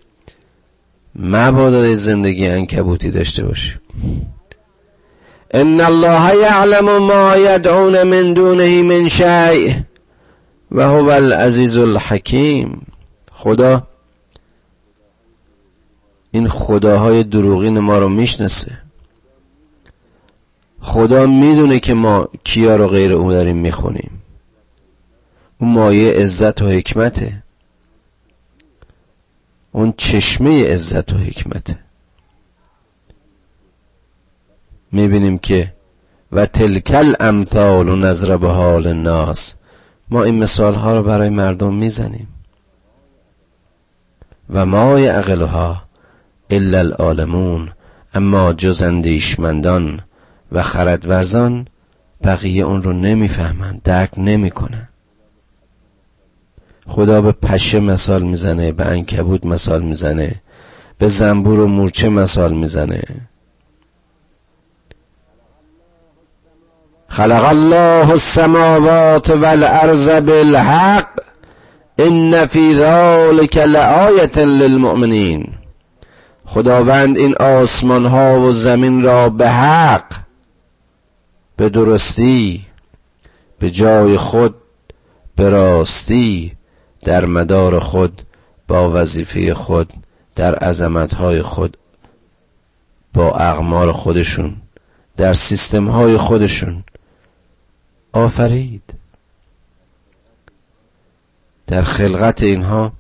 مبادا 1.15 1.95
زندگی 1.95 2.47
انکبوتی 2.47 3.11
داشته 3.11 3.45
باشیم. 3.45 3.81
ان 5.51 5.81
الله 5.81 6.37
یعلم 6.37 6.99
ما 6.99 7.37
یدعون 7.37 8.03
من 8.03 8.35
دونه 8.35 8.83
من 8.83 9.09
شیء 9.09 9.75
و 10.71 10.83
هو 10.89 11.09
العزیز 11.09 11.77
الحکیم. 11.77 12.87
خدا 13.33 13.87
این 16.31 16.49
خداهای 16.49 17.25
دروغین 17.25 17.79
ما 17.79 17.99
رو 17.99 18.09
می‌شناسه. 18.09 18.79
خدا 20.81 21.27
می‌دونه 21.27 21.81
که 21.81 21.95
ما 21.95 22.29
کیا 22.45 22.77
رو 22.77 22.87
غیر 22.89 23.13
او 23.13 23.33
داریم 23.33 23.57
می‌خونیم. 23.57 24.22
اون 25.63 25.73
مایه 25.73 26.13
عزت 26.13 26.63
و 26.63 26.69
حکمته. 26.69 27.43
اون 29.73 29.95
چشمه 29.97 30.73
عزت 30.73 31.13
و 31.13 31.19
حکمته. 31.19 31.79
می‌بینیم 34.93 35.39
که 35.39 35.73
و 36.33 36.47
تلکل 36.47 37.15
امثال 37.21 37.89
و 37.89 37.97
نظر 37.97 38.37
به 38.37 38.49
حال 38.49 38.87
الناس. 38.87 39.55
ما 40.11 40.23
این 40.23 40.43
مثال 40.43 40.75
ها 40.75 40.97
رو 40.97 41.03
برای 41.03 41.29
مردم 41.29 41.75
می‌زنیم. 41.75 42.29
و 44.51 44.67
ما 44.67 45.01
یعقلها 45.01 45.83
الا 46.51 46.79
العالمون 46.79 47.73
اما 48.15 48.53
جز 48.53 48.83
اندیشمندان 48.83 50.01
و 50.53 50.63
خردورزان 50.63 51.67
بقیه 52.25 52.65
اون 52.65 52.83
رو 52.83 52.93
نمی‌فهمند 52.93 53.83
درک 53.83 54.19
نمی‌کنن 54.19 54.89
خدا 56.89 57.21
به 57.21 57.33
پشه 57.33 57.81
مثال 57.81 58.23
می‌زنه 58.23 58.73
به 58.73 58.87
انکبوت 58.87 59.47
مثال 59.47 59.83
می‌زنه 59.83 60.35
به 60.99 61.09
زنبور 61.09 61.61
و 61.61 61.67
مورچه 61.67 62.09
مثال 62.09 62.53
می‌زنه. 62.53 63.03
خلق 67.09 67.45
الله 67.45 68.11
السماوات 68.11 69.31
والارض 69.31 70.09
بالحق 70.09 71.09
ان 71.99 72.47
فی 72.47 72.75
ذلك 72.75 73.57
لآیه 73.57 74.39
للمؤمنین. 74.39 75.53
خداوند 76.45 77.19
این 77.19 77.35
آسمان 77.37 78.07
ها 78.07 78.41
و 78.41 78.53
زمین 78.53 79.03
را 79.03 79.29
به 79.29 79.49
حق 79.49 80.07
به 81.57 81.69
درستی 81.69 82.67
به 83.59 83.71
جای 83.71 84.17
خود 84.17 84.55
به 85.37 85.49
راستی 85.49 86.53
در 87.05 87.25
مدار 87.25 87.79
خود 87.79 88.23
با 88.69 88.91
وظیفه 88.91 89.55
خود 89.55 89.93
در 90.37 90.55
عظمتهای 90.55 91.43
خود 91.43 91.77
با 93.15 93.31
اقمار 93.31 93.93
خودشون 93.93 94.57
در 95.17 95.35
سیستم 95.35 95.89
های 95.89 96.17
خودشون. 96.17 96.85
آفرید! 98.13 98.83
در 101.67 101.83
خلقت 101.83 102.43
اینها 102.43 102.93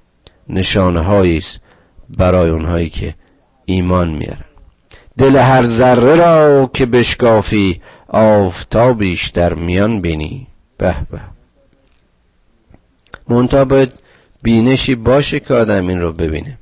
نشانه 0.48 1.10
است 1.10 1.60
برای 2.10 2.50
اونهایی 2.50 2.90
که 2.90 3.14
ایمان 3.64 4.10
میارن. 4.10 4.44
دل 5.18 5.36
هر 5.36 5.62
ذره 5.62 6.14
را 6.14 6.70
که 6.74 6.86
بشکافی 6.86 7.82
آفتابیش 8.08 9.28
در 9.28 9.54
میان 9.54 10.00
بینی. 10.00 10.46
به 10.78 10.96
به. 11.10 11.20
منتها 13.28 13.64
باید 13.64 13.92
بینشی 14.42 14.94
باشه 14.94 15.40
که 15.40 15.54
آدم 15.54 15.88
این 15.88 16.00
رو 16.00 16.12
ببینه. 16.12 16.58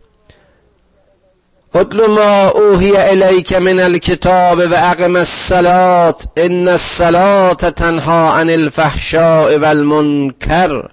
اتل 1.75 2.07
ما 2.07 2.49
اوهی 2.49 2.97
الیک 2.97 3.53
من 3.53 3.81
الکتاب 3.81 4.59
و 4.59 4.75
اقم 4.75 5.17
الصلات 5.17 6.29
ان 6.37 6.69
الصلات 6.69 7.67
تنها 7.67 8.33
عن 8.33 8.51
الفحشاء 8.51 9.59
والمنکر 9.59 10.89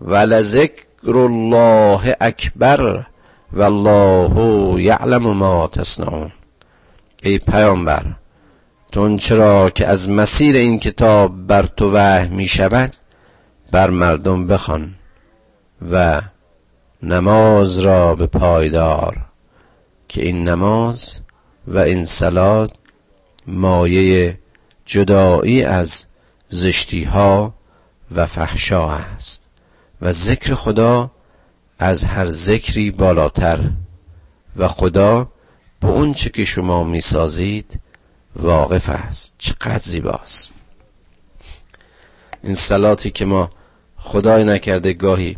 ولذکر 0.00 1.16
الله 1.16 2.16
اکبر 2.20 3.06
والله 3.52 4.82
یعلم 4.82 5.22
ما 5.32 5.66
تصنعون. 5.66 6.32
ای 7.22 7.38
پیامبر 7.38 8.04
تو 8.92 9.16
چرا 9.16 9.70
که 9.70 9.86
از 9.86 10.10
مسیر 10.10 10.56
این 10.56 10.78
کتاب 10.78 11.46
بر 11.46 11.62
تو 11.62 11.92
وحی 11.92 12.28
می 12.28 12.46
شود 12.46 12.92
بر 13.72 13.90
مردم 13.90 14.46
بخوان 14.46 14.94
و 15.92 16.20
نماز 17.02 17.78
را 17.78 18.14
به 18.14 18.26
پایدار 18.26 19.24
که 20.08 20.22
این 20.24 20.48
نماز 20.48 21.20
و 21.66 21.78
این 21.78 22.04
سلات 22.04 22.72
مایه 23.46 24.38
جدایی 24.84 25.64
از 25.64 26.06
زشتی 26.48 27.04
ها 27.04 27.54
و 28.14 28.26
فحشا 28.26 28.88
است 28.90 29.42
و 30.02 30.12
ذکر 30.12 30.54
خدا 30.54 31.10
از 31.78 32.04
هر 32.04 32.26
ذکری 32.26 32.90
بالاتر 32.90 33.60
و 34.56 34.68
خدا 34.68 35.28
به 35.80 35.88
اون 35.88 36.14
چه 36.14 36.30
که 36.30 36.44
شما 36.44 36.84
می‌سازید 36.84 37.80
واقف 38.36 38.88
است. 38.88 39.34
چقدر 39.38 39.78
زیباست. 39.78 40.52
این 42.42 42.54
سلاتی 42.54 43.10
که 43.10 43.24
ما 43.24 43.50
خدای 44.04 44.44
نکرده 44.44 44.92
گاهی 44.92 45.36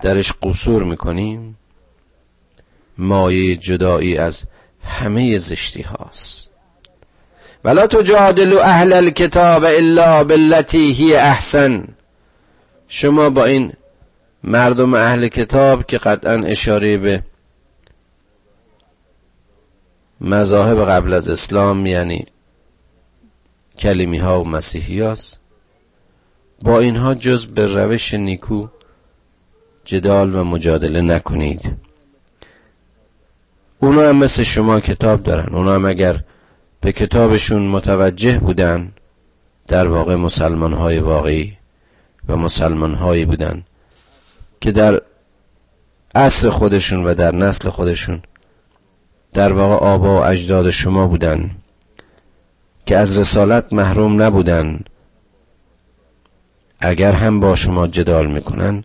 درش 0.00 0.32
قصور 0.42 0.82
می‌کنیم. 0.82 1.58
مایه 2.98 3.56
جدایی 3.56 4.16
از 4.16 4.44
همه 4.84 5.38
زشتی 5.38 5.82
هاست. 5.82 6.50
ولا 7.64 7.86
تجادلوا 7.86 8.62
اهل 8.62 8.92
الكتاب 8.92 9.64
الا 9.64 10.24
بالتي 10.24 10.92
هی 10.92 11.14
احسن. 11.14 11.88
شما 12.88 13.30
با 13.30 13.44
این 13.44 13.72
مردم 14.44 14.94
اهل 14.94 15.28
کتاب 15.28 15.86
که 15.86 15.98
قطعا 15.98 16.34
اشاره 16.34 16.96
به 16.96 17.22
مذاهب 20.20 20.84
قبل 20.84 21.12
از 21.12 21.28
اسلام 21.28 21.86
یعنی 21.86 22.26
کلمی 23.78 24.18
ها 24.18 24.42
و 24.42 24.48
مسیحی 24.48 25.00
هست 25.00 25.43
با 26.62 26.80
اینها 26.80 27.14
جز 27.14 27.46
به 27.46 27.66
روش 27.66 28.14
نیکو 28.14 28.66
جدال 29.84 30.34
و 30.34 30.44
مجادله 30.44 31.00
نکنید. 31.00 31.76
اونا 33.80 34.08
هم 34.08 34.16
مثل 34.16 34.42
شما 34.42 34.80
کتاب 34.80 35.22
دارن. 35.22 35.54
اونا 35.54 35.74
هم 35.74 35.84
اگر 35.84 36.20
به 36.80 36.92
کتابشون 36.92 37.68
متوجه 37.68 38.38
بودن 38.38 38.92
در 39.68 39.88
واقع 39.88 40.16
مسلمان 40.16 40.72
های 40.72 40.98
واقعی 40.98 41.56
و 42.28 42.36
مسلمان 42.36 42.94
هایی 42.94 43.24
بودن 43.24 43.62
که 44.60 44.72
در 44.72 45.00
عصر 46.14 46.50
خودشون 46.50 47.04
و 47.04 47.14
در 47.14 47.34
نسل 47.34 47.68
خودشون 47.68 48.22
در 49.32 49.52
واقع 49.52 49.74
آبا 49.74 50.20
و 50.20 50.24
اجداد 50.24 50.70
شما 50.70 51.06
بودن 51.06 51.50
که 52.86 52.96
از 52.96 53.18
رسالت 53.18 53.72
محروم 53.72 54.22
نبودن 54.22 54.80
اگر 56.84 57.12
هم 57.12 57.40
با 57.40 57.54
شما 57.54 57.86
جدال 57.86 58.26
می‌کنن 58.26 58.84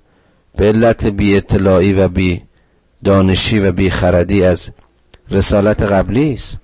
به 0.58 0.66
علت 0.66 1.06
بی 1.06 1.38
اطلاعی 1.38 1.94
و 1.94 2.08
بی 2.08 2.42
دانشی 3.04 3.60
و 3.60 3.72
بی 3.72 3.90
خردی 3.90 4.44
از 4.44 4.72
رسالت 5.32 5.82
قبلی 5.82 6.34
است. 6.34 6.58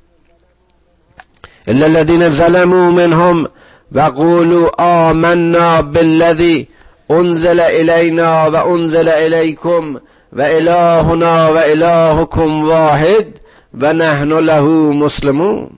الا 1.67 1.86
الذين 1.86 2.30
ظلموا 2.30 2.91
منهم 2.91 3.48
وقولوا 3.91 4.69
آمنا 4.78 5.82
بالذي 5.82 6.67
انزل 7.10 7.60
الینا 7.60 8.52
و 8.52 8.56
انزل 8.56 9.10
الیکم 9.10 9.95
و 10.34 10.41
الهنا 10.41 11.54
و 11.54 11.58
الهکم 11.58 12.65
واحد 12.65 13.28
و 13.74 13.93
نحن 13.93 14.32
له 14.32 14.62
مسلمون. 14.93 15.69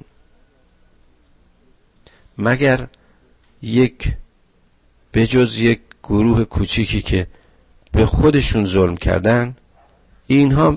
مگر 2.37 2.87
یک 3.61 4.13
بجز 5.17 5.59
یک 5.59 5.79
گروه 6.03 6.43
کوچیکی 6.43 7.01
که 7.01 7.27
به 7.91 8.05
خودشون 8.05 8.65
ظلم 8.65 8.97
کردن 8.97 9.55
اینها 10.27 10.75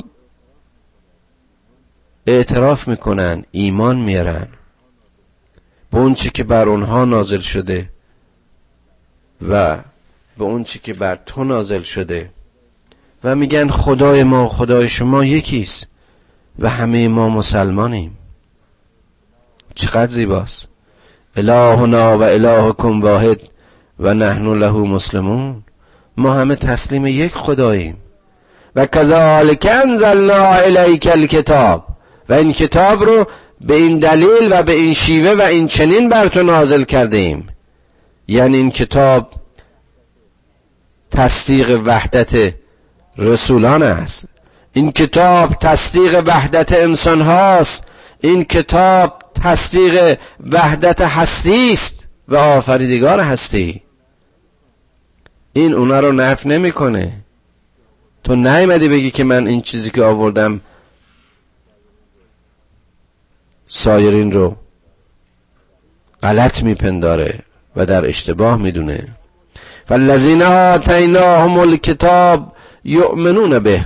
اعتراف 2.26 2.88
می‌کنن 2.88 3.44
ایمان 3.50 3.96
میارن 3.96 4.48
به 5.90 5.98
اون 5.98 6.14
چی 6.14 6.30
که 6.30 6.44
بر 6.44 6.68
اونها 6.68 7.04
نازل 7.04 7.40
شده 7.40 7.88
و 9.48 9.76
به 10.38 10.44
اون 10.44 10.64
چی 10.64 10.78
که 10.78 10.94
بر 10.94 11.18
تو 11.26 11.44
نازل 11.44 11.82
شده 11.82 12.30
و 13.24 13.34
میگن 13.34 13.68
خدای 13.68 14.24
ما 14.24 14.48
خدای 14.48 14.88
شما 14.88 15.24
یکیست 15.24 15.86
و 16.58 16.68
همه 16.68 17.08
ما 17.08 17.28
مسلمانیم. 17.28 18.18
چقدر 19.74 20.06
زیباست. 20.06 20.68
الهنا 21.36 22.18
و 22.18 22.22
الهکم 22.22 23.00
واحد. 23.02 23.40
و 24.00 24.14
نحن 24.14 24.58
له 24.58 24.72
مسلمون. 24.72 25.62
ما 26.16 26.32
همه 26.32 26.56
تسلیم 26.56 27.06
یک 27.06 27.32
خداییم. 27.34 27.96
و 28.76 28.86
کذالک 28.86 29.68
انزلنا 29.70 30.44
الیک 30.44 31.06
الکتاب. 31.12 31.86
و 32.28 32.32
این 32.32 32.52
کتاب 32.52 33.04
رو 33.04 33.26
به 33.60 33.74
این 33.74 33.98
دلیل 33.98 34.48
و 34.50 34.62
به 34.62 34.72
این 34.72 34.94
شیوه 34.94 35.30
و 35.30 35.42
این 35.42 35.66
چنین 35.66 36.08
بر 36.08 36.28
تو 36.28 36.42
نازل 36.42 36.82
کرده 36.82 37.16
ایم 37.16 37.46
یعنی 38.28 38.56
این 38.56 38.70
کتاب 38.70 39.30
تصدیق 41.10 41.80
وحدت 41.84 42.54
رسولان 43.18 43.82
است. 43.82 44.28
این 44.72 44.92
کتاب 44.92 45.54
تصدیق 45.54 46.22
وحدت 46.26 46.72
انسان 46.72 47.20
هاست. 47.20 47.84
این 48.20 48.44
کتاب 48.44 49.22
تصدیق 49.42 50.18
وحدت 50.52 51.00
هستی 51.00 51.72
است 51.72 52.08
و 52.28 52.36
آفریدگار 52.36 53.20
هستی. 53.20 53.82
این 55.52 55.72
اونا 55.72 56.00
رو 56.00 56.12
نف 56.12 56.46
نمی‌کنه. 56.46 57.12
تو 58.24 58.36
نیومدی 58.36 58.88
بگی 58.88 59.10
که 59.10 59.24
من 59.24 59.46
این 59.46 59.62
چیزی 59.62 59.90
که 59.90 60.02
آوردم 60.02 60.60
سایرین 63.66 64.32
رو 64.32 64.56
غلط 66.22 66.62
میپنداره 66.62 67.38
و 67.76 67.86
در 67.86 68.06
اشتباه 68.06 68.56
می‌دونه. 68.56 69.08
فالذین 69.86 70.42
آتیناهم 70.42 71.58
الکتاب 71.58 72.52
یؤمنون 72.84 73.58
به 73.58 73.84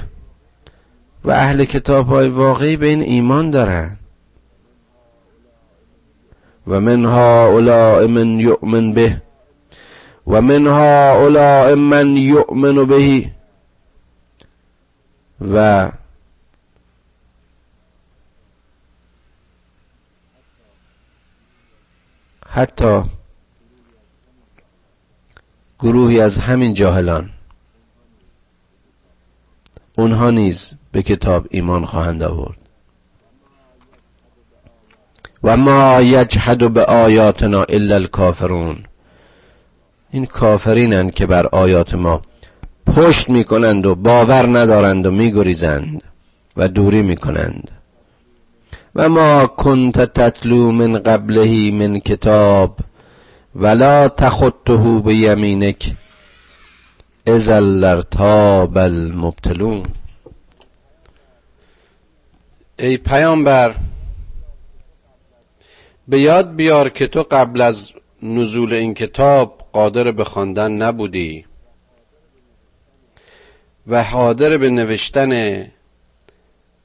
و 1.25 1.31
اهل 1.31 1.65
کتاب 1.65 2.07
های 2.07 2.29
واقعی 2.29 2.77
به 2.77 2.87
این 2.87 3.03
ایمان 3.03 3.51
دارن. 3.51 3.97
و 6.67 6.81
منها 6.81 7.47
اولاء 7.47 8.07
من 8.07 8.41
یؤمن 8.41 8.93
به 8.93 9.23
و 10.27 10.41
منها 10.41 11.13
اولاء 11.13 11.75
من 11.75 12.17
یؤمن 12.17 12.85
بهی 12.85 13.31
و 15.53 15.91
حتی 22.49 23.03
گروهی 25.79 26.21
از 26.21 26.39
همین 26.39 26.75
جاهلان 26.75 27.31
اونها 29.99 30.31
نیز 30.31 30.73
به 30.93 31.03
کتاب 31.03 31.47
ایمان 31.51 31.85
خواهند 31.85 32.23
آورد. 32.23 32.59
و 35.45 35.57
ما 35.57 36.01
یجحد 36.03 36.73
به 36.73 36.85
آیاتنا 36.85 37.63
الا 37.63 37.95
الکافرون. 37.95 38.85
این 40.15 40.27
کافرینند 40.27 41.15
که 41.15 41.27
بر 41.27 41.47
آیات 41.47 41.95
ما 41.95 42.23
پشت 42.87 43.31
می‌کنند 43.31 43.87
و 43.87 43.95
باور 43.95 44.59
ندارند 44.59 45.07
و 45.07 45.11
میگریزند 45.11 46.03
و 46.57 46.69
دوری 46.69 47.03
می‌کنند. 47.03 47.71
و 48.95 49.09
ما 49.09 49.47
کنت 49.47 50.01
تتلو 50.01 50.73
من 50.73 50.99
قبله 50.99 51.71
من 51.71 51.99
کتاب 51.99 52.79
ولا 53.55 54.09
تخطه 54.09 55.03
به 55.05 55.15
یمینک 55.15 55.93
ازل 57.27 57.65
لرتاب 57.65 58.79
المبتلون. 58.79 59.87
ای 62.79 62.97
پیامبر 62.97 63.75
به 66.09 66.21
یاد 66.21 66.55
بیار 66.55 66.89
که 66.89 67.07
تو 67.07 67.23
قبل 67.31 67.61
از 67.61 67.91
نزول 68.25 68.73
این 68.73 68.95
کتاب 68.95 69.69
قادر 69.73 70.13
به 70.13 70.25
خواندن 70.25 70.73
نبودی. 70.73 71.45
و 73.87 74.05
حاضر 74.05 74.57
به 74.59 74.71
نوشتن 74.71 75.63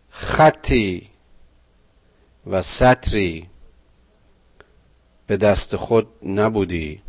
خطی 0.09 1.09
و 2.45 2.61
سطری 2.61 3.49
به 5.27 5.37
دست 5.37 5.75
خود 5.75 6.07
نبودی. 6.25 7.01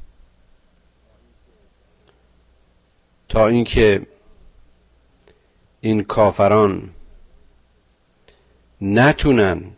تا 3.29 3.47
اینکه 3.47 4.07
این 5.81 6.03
کافران 6.03 6.91
نتونن 8.81 9.71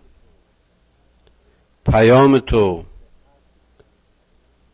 پیام 1.87 2.39
تو 2.39 2.85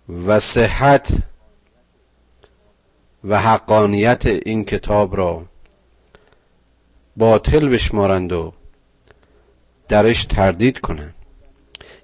و 0.09 0.41
صحت 0.41 1.13
و 3.25 3.41
حقانیت 3.41 4.27
این 4.27 4.65
کتاب 4.65 5.17
را 5.17 5.43
باطل 7.17 7.69
بشمارند 7.69 8.33
و 8.33 8.53
درش 9.89 10.25
تردید 10.25 10.79
کنند. 10.79 11.15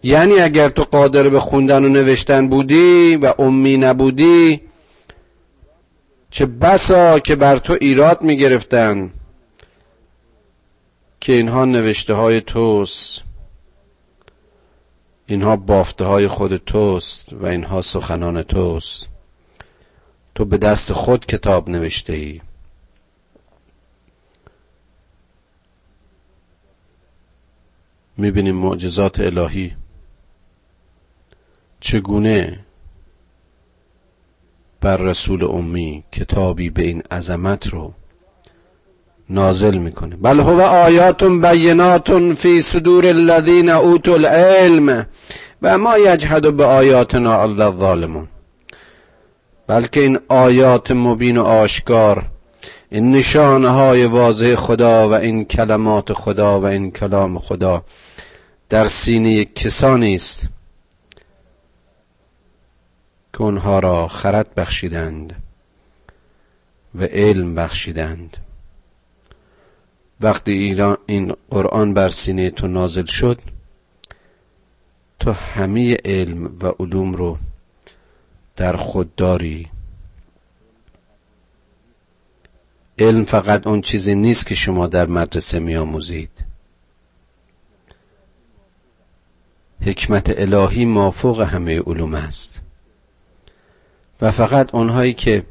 یعنی 0.02 0.40
اگر 0.40 0.68
تو 0.68 0.82
قادر 0.82 1.28
به 1.28 1.40
خوندن 1.40 1.84
و 1.84 1.88
نوشتن 1.88 2.48
بودی 2.48 3.16
و 3.16 3.34
امی 3.38 3.76
نبودی 3.76 4.60
چه 6.30 6.46
بسا 6.46 7.18
که 7.18 7.36
بر 7.36 7.58
تو 7.58 7.76
ایراد 7.80 8.22
می 8.22 8.36
گرفتن 8.36 9.10
که 11.20 11.32
اینها 11.32 11.64
نوشته 11.64 12.14
های 12.14 12.40
توست. 12.40 13.23
اینها 15.26 15.56
بافته 15.56 16.04
های 16.04 16.28
خود 16.28 16.56
توست 16.56 17.32
و 17.32 17.46
اینها 17.46 17.82
سخنان 17.82 18.42
توست. 18.42 19.08
تو 20.34 20.44
به 20.44 20.58
دست 20.58 20.92
خود 20.92 21.26
کتاب 21.26 21.70
نوشته 21.70 22.12
ای 22.12 22.40
می‌بینیم 28.16 28.54
معجزات 28.56 29.20
الهی. 29.20 29.76
چگونه 31.80 32.64
بر 34.80 34.96
رسول 34.96 35.44
امی 35.44 36.04
کتابی 36.12 36.70
به 36.70 36.82
این 36.82 37.02
عظمت 37.10 37.66
رو 37.66 37.94
نازل 39.30 39.76
می‌کنه. 39.76 40.16
بل 40.16 40.40
هو 40.40 40.60
آیات 40.60 41.24
بینات 41.24 42.34
فی 42.34 42.62
صدور 42.62 43.06
الذین 43.06 43.70
اوتوا 43.70 44.14
العلم 44.14 45.06
و 45.62 45.78
ما 45.78 45.98
یجحد 45.98 46.56
به 46.56 46.64
آیاتنا 46.64 47.42
الله 47.42 47.64
الظالمون. 47.64 48.28
بلکه 49.66 50.00
این 50.00 50.18
آیات 50.28 50.90
مبین 50.90 51.38
و 51.38 51.44
آشکار 51.44 52.24
این 52.90 53.12
نشانه 53.12 53.68
های 53.68 54.06
واضح 54.06 54.54
خدا 54.54 55.08
و 55.08 55.12
این 55.12 55.44
کلمات 55.44 56.12
خدا 56.12 56.60
و 56.60 56.64
این 56.66 56.90
کلام 56.90 57.38
خدا 57.38 57.84
در 58.68 58.86
سینه 58.86 59.44
کسانی 59.44 60.14
است 60.14 60.48
که 63.32 63.42
اونها 63.42 63.78
را 63.78 64.08
خرد 64.08 64.54
بخشیدند 64.54 65.42
و 66.94 67.04
علم 67.04 67.54
بخشیدند. 67.54 68.36
وقتی 70.20 70.52
ایران 70.52 70.96
این 71.06 71.36
قرآن 71.50 71.94
بر 71.94 72.08
سینه 72.08 72.50
تو 72.50 72.66
نازل 72.66 73.04
شد 73.04 73.40
تو 75.20 75.32
همه 75.32 75.96
علم 76.04 76.58
و 76.62 76.66
علوم 76.66 77.12
رو 77.12 77.38
در 78.56 78.76
خود 78.76 79.14
داری. 79.14 79.68
علم 82.98 83.24
فقط 83.24 83.66
اون 83.66 83.80
چیزی 83.80 84.14
نیست 84.14 84.46
که 84.46 84.54
شما 84.54 84.86
در 84.86 85.06
مدرسه 85.06 85.58
میآموزید. 85.58 86.30
حکمت 89.80 90.40
الهی 90.40 90.84
مافوق 90.84 91.40
همه 91.40 91.80
علوم 91.80 92.14
است. 92.14 92.60
و 94.20 94.30
فقط 94.30 94.74
اونهایی 94.74 95.12
که 95.12 95.42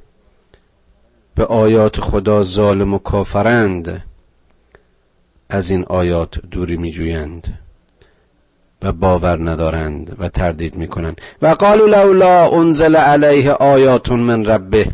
به 1.36 1.46
آیات 1.46 2.00
خدا 2.00 2.44
ظالم 2.44 2.94
و 2.94 2.98
کافرند 2.98 4.04
از 5.54 5.70
این 5.70 5.84
آیات 5.84 6.40
دوری 6.52 6.78
می 6.78 6.92
جویند 6.92 7.60
و 8.82 8.92
باور 8.92 9.50
ندارند 9.50 10.16
و 10.20 10.30
تردید 10.30 10.76
می‌کنند. 10.76 11.22
و 11.42 11.48
قالوا 11.48 11.86
لولا 11.86 12.50
انزل 12.50 12.96
علیه 12.96 13.52
آیات 13.52 14.12
من 14.12 14.46
ربه. 14.46 14.88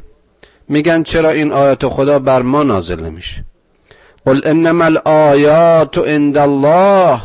میگن 0.68 1.04
چرا 1.04 1.30
این 1.30 1.52
آیات 1.52 1.88
خدا 1.88 2.20
بر 2.20 2.42
ما 2.42 2.64
نازل 2.64 3.06
نمیشه؟ 3.06 3.44
قل 4.26 4.42
انما 4.46 4.86
الآیات 4.86 5.98
عند 5.98 6.38
الله 6.38 7.22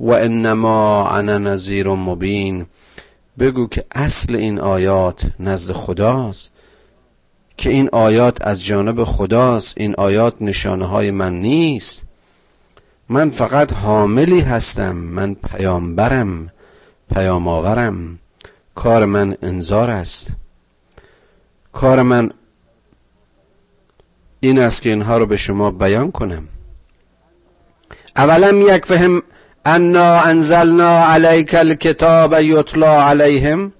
و 0.00 0.10
انما 0.10 1.08
انا 1.08 1.38
نذیر 1.38 1.88
مبین. 1.88 2.66
بگو 3.38 3.66
که 3.66 3.84
اصل 3.92 4.34
این 4.36 4.60
آیات 4.60 5.22
نزد 5.40 5.72
خداست 5.72 6.52
که 7.56 7.70
این 7.70 7.88
آیات 7.92 8.46
از 8.46 8.64
جانب 8.64 9.04
خداست 9.04 9.74
این 9.76 9.94
آیات 9.98 10.34
نشانه 10.40 10.84
های 10.86 11.10
من 11.10 11.32
نیست. 11.32 12.11
من 13.12 13.30
فقط 13.30 13.72
حاملی 13.72 14.40
هستم 14.40 14.92
من 14.92 15.34
پیامبرم 15.34 16.50
پیام 17.14 17.48
آورم 17.48 18.18
کار 18.74 19.04
من 19.04 19.36
انذار 19.42 19.90
است. 19.90 20.30
کار 21.72 22.02
من 22.02 22.30
این 24.40 24.58
است 24.58 24.82
که 24.82 24.88
اینها 24.88 25.18
رو 25.18 25.26
به 25.26 25.36
شما 25.36 25.70
بیان 25.70 26.10
کنم. 26.10 26.48
اولم 28.16 28.60
یک 28.62 28.84
فهم 28.84 29.22
انا 29.64 30.20
انزلنا 30.20 31.04
علیک 31.04 31.54
الكتاب 31.54 32.40
یطلا 32.40 33.02
علیهم 33.02 33.72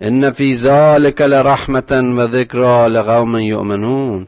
ان 0.00 0.30
فی 0.30 0.56
ذلک 0.56 1.20
لرحمتا 1.20 2.02
و 2.16 2.26
ذکرا 2.26 2.86
لقوم 2.86 3.36
یؤمنون. 3.36 4.26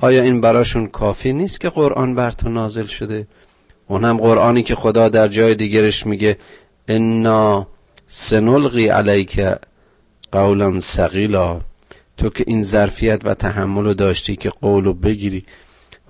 آیا 0.00 0.22
این 0.22 0.40
براشون 0.40 0.86
کافی 0.86 1.32
نیست 1.32 1.60
که 1.60 1.70
قرآن 1.70 2.14
بر 2.14 2.30
تو 2.30 2.48
نازل 2.48 2.86
شده؟ 2.86 3.26
اون 3.88 4.04
هم 4.04 4.16
قرآنی 4.16 4.62
که 4.62 4.74
خدا 4.74 5.08
در 5.08 5.28
جای 5.28 5.54
دیگرش 5.54 6.06
میگه 6.06 6.38
انا 6.88 7.66
سنلقی 8.06 8.88
علیک 8.88 9.40
قولا 10.32 10.80
سقیلا 10.80 11.60
تو 12.16 12.30
که 12.30 12.44
این 12.46 12.62
ظرفیت 12.62 13.20
و 13.24 13.34
تحمل 13.34 13.84
رو 13.84 13.94
داشتی 13.94 14.36
که 14.36 14.50
قولو 14.50 14.92
بگیری 14.92 15.44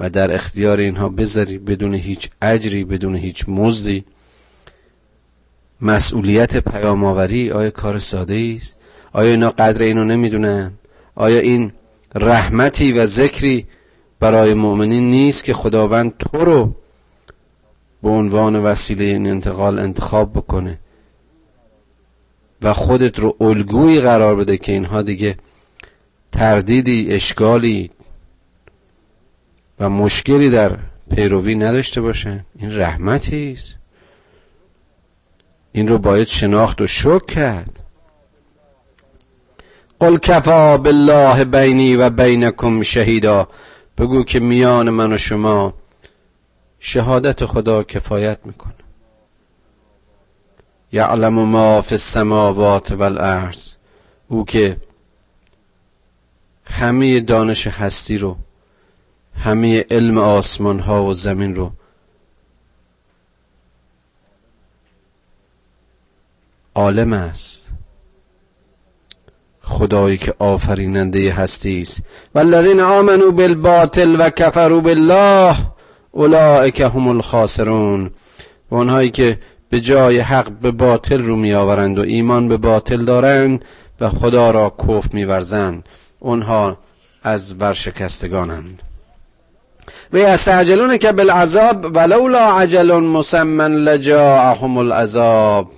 و 0.00 0.11
در 0.11 0.35
اختیار 0.35 0.78
اینها 0.78 1.08
بذاری 1.08 1.58
بدون 1.58 1.94
هیچ 1.94 2.30
اجری 2.42 2.85
بدون 2.85 3.16
هیچ 3.16 3.44
مزدی. 3.48 4.04
مسئولیت 5.80 6.56
پیام 6.56 7.04
آوری 7.04 7.50
آیا 7.50 7.70
کار 7.70 7.98
ساده 7.98 8.54
است؟ 8.56 8.76
آیا 9.12 9.30
اینا 9.30 9.50
قدر 9.50 9.82
اینو 9.82 10.04
نمی‌دونن؟ 10.04 10.72
آیا 11.14 11.38
این 11.40 11.72
رحمتی 12.14 12.92
و 12.92 13.06
ذکری 13.06 13.66
برای 14.20 14.54
مؤمنین 14.54 15.11
نیست 15.11 15.44
که 15.44 15.54
خداوند 15.54 16.14
تو 16.18 16.44
رو 16.44 16.74
به 18.02 18.08
عنوان 18.08 18.56
وسیله 18.56 19.04
این 19.04 19.26
انتقال 19.26 19.78
انتخاب 19.78 20.32
بکنه. 20.32 20.78
و 22.62 22.72
خودت 22.72 23.18
رو 23.18 23.36
الگویی 23.40 24.00
قرار 24.00 24.36
بده 24.36 24.56
که 24.56 24.72
اینها 24.72 25.02
دیگه 25.02 25.36
تردیدی 26.32 27.08
اشکالی 27.10 27.90
و 29.80 29.90
مشکلی 29.90 30.50
در 30.50 30.78
پیروی 31.10 31.54
نداشته 31.54 32.00
باشن 32.00 32.44
این 32.58 32.78
رحمتی 32.78 33.52
است. 33.52 33.78
این 35.72 35.88
رو 35.88 35.98
باید 35.98 36.28
شناخت 36.28 36.80
و 36.80 36.86
شک 36.86 37.26
کرد. 37.26 37.78
قل 40.00 40.18
کفا 40.18 40.78
بالله 40.78 41.44
بینی 41.44 41.96
و 41.96 42.10
بینکم 42.10 42.82
شهیدا. 42.82 43.48
بگو 43.98 44.22
که 44.22 44.40
میان 44.40 44.90
من 44.90 45.12
و 45.12 45.18
شما 45.18 45.74
شهادت 46.84 47.44
خدا 47.44 47.82
کفایت 47.82 48.38
می‌کنه. 48.44 48.72
یعلم 50.92 51.34
ما 51.34 51.82
فی 51.82 51.94
السماوات 51.94 52.92
والارض 52.92 53.74
او 54.28 54.44
که 54.44 54.76
همه 56.64 57.20
دانش 57.20 57.66
هستی 57.66 58.18
رو 58.18 58.36
همه 59.36 59.86
علم 59.90 60.18
آسمان 60.18 60.78
ها 60.80 61.04
و 61.04 61.14
زمین 61.14 61.54
رو 61.54 61.72
عالم 66.74 67.12
است. 67.12 67.70
خدایی 69.62 70.16
که 70.16 70.34
آفریننده 70.38 71.32
هستی 71.32 71.80
است 71.80 72.02
والذین 72.34 72.80
آمنوا 72.80 73.30
بالباطل 73.30 74.16
و 74.20 74.30
کفروا 74.30 74.80
بالله. 74.80 75.71
اولئک 76.12 76.81
هم 76.81 77.09
الخاسرون 77.09 78.11
و 78.70 78.75
اونهایی 78.75 79.11
که 79.11 79.38
به 79.70 79.81
جای 79.81 80.18
حق 80.18 80.51
به 80.51 80.70
باطل 80.70 81.22
رو 81.22 81.37
می 81.37 81.53
آورند 81.53 81.98
و 81.98 82.03
ایمان 82.03 82.48
به 82.48 82.57
باطل 82.57 83.05
دارند 83.05 83.64
و 84.01 84.09
خدا 84.09 84.51
را 84.51 84.75
کف 84.88 85.14
می 85.14 85.25
ورزند 85.25 85.88
اونها 86.20 86.77
از 87.22 87.55
ورشکستگانند. 87.61 88.83
و 90.12 90.18
یستعجلون 90.18 90.96
که 90.96 91.12
بالعذاب 91.12 91.96
ولولا 91.96 92.59
عجل 92.59 92.92
مسمن 92.92 93.72
لجاءهم 93.72 94.77
العذاب. 94.77 95.68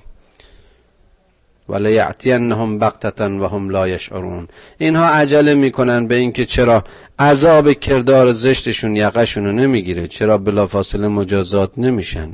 وليعتینهم 1.69 2.79
بغتتا 2.79 3.27
و 3.27 3.49
هم 3.49 3.71
لا 3.71 3.89
یشعرون 3.89 4.49
اینها 4.79 5.09
عجله 5.09 5.55
می‌کنن 5.55 6.07
به 6.07 6.15
اینکه 6.15 6.45
چرا 6.45 6.85
عذاب 7.19 7.73
کردار 7.73 8.33
زشتشون 8.33 8.97
یقشون 8.97 9.45
رو 9.45 9.53
نمی‌گیره. 9.53 10.09
چرا 10.09 10.39
بلافاصله 10.39 11.09
مجازات 11.09 11.79
نمیشن. 11.79 12.33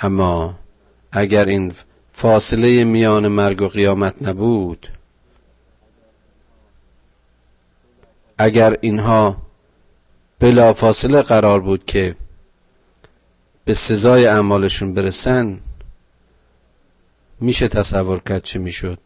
اما 0.00 0.54
اگر 1.12 1.44
این 1.44 1.72
فاصله 2.12 2.84
میان 2.84 3.28
مرگ 3.28 3.62
و 3.62 3.68
قیامت 3.68 4.22
نبود 4.22 4.88
اگر 8.38 8.76
اینها 8.80 9.36
بلافاصله 10.38 11.22
قرار 11.22 11.60
بود 11.60 11.84
که 11.86 12.16
به 13.64 13.74
سزای 13.74 14.26
اعمالشون 14.26 14.94
برسن 14.94 15.58
میشه 17.42 17.68
تصور 17.68 18.20
کرد 18.20 18.42
چه 18.42 18.58
می‌شد؟ 18.58 18.98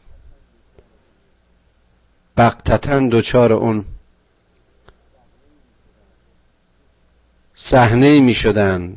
بقتتا 2.36 2.98
دوچار 2.98 3.52
اون 3.52 3.84
صحنه 7.54 8.20
می 8.20 8.34
شدن 8.34 8.96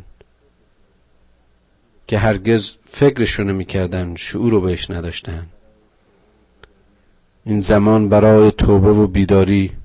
که 2.08 2.17
هرگز 2.17 2.71
فکرشونو 2.86 3.54
می‌کردن 3.54 4.15
شعور 4.15 4.52
رو 4.52 4.62
بهش 4.62 4.89
نداشتن. 4.89 5.47
این 7.45 7.60
زمان 7.60 8.10
برای 8.10 8.52
توبه 8.52 8.89
و 8.89 9.08
بیداری 9.08 9.78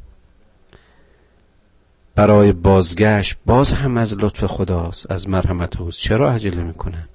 برای 2.15 2.53
بازگشت 2.53 3.37
باز 3.47 3.73
هم 3.73 3.97
از 3.97 4.17
لطف 4.19 4.45
خداست 4.45 5.11
از 5.11 5.29
مرحمت 5.29 5.81
اوست. 5.81 6.01
چرا 6.01 6.33
عجله 6.33 6.63
می‌کنن؟ 6.63 7.09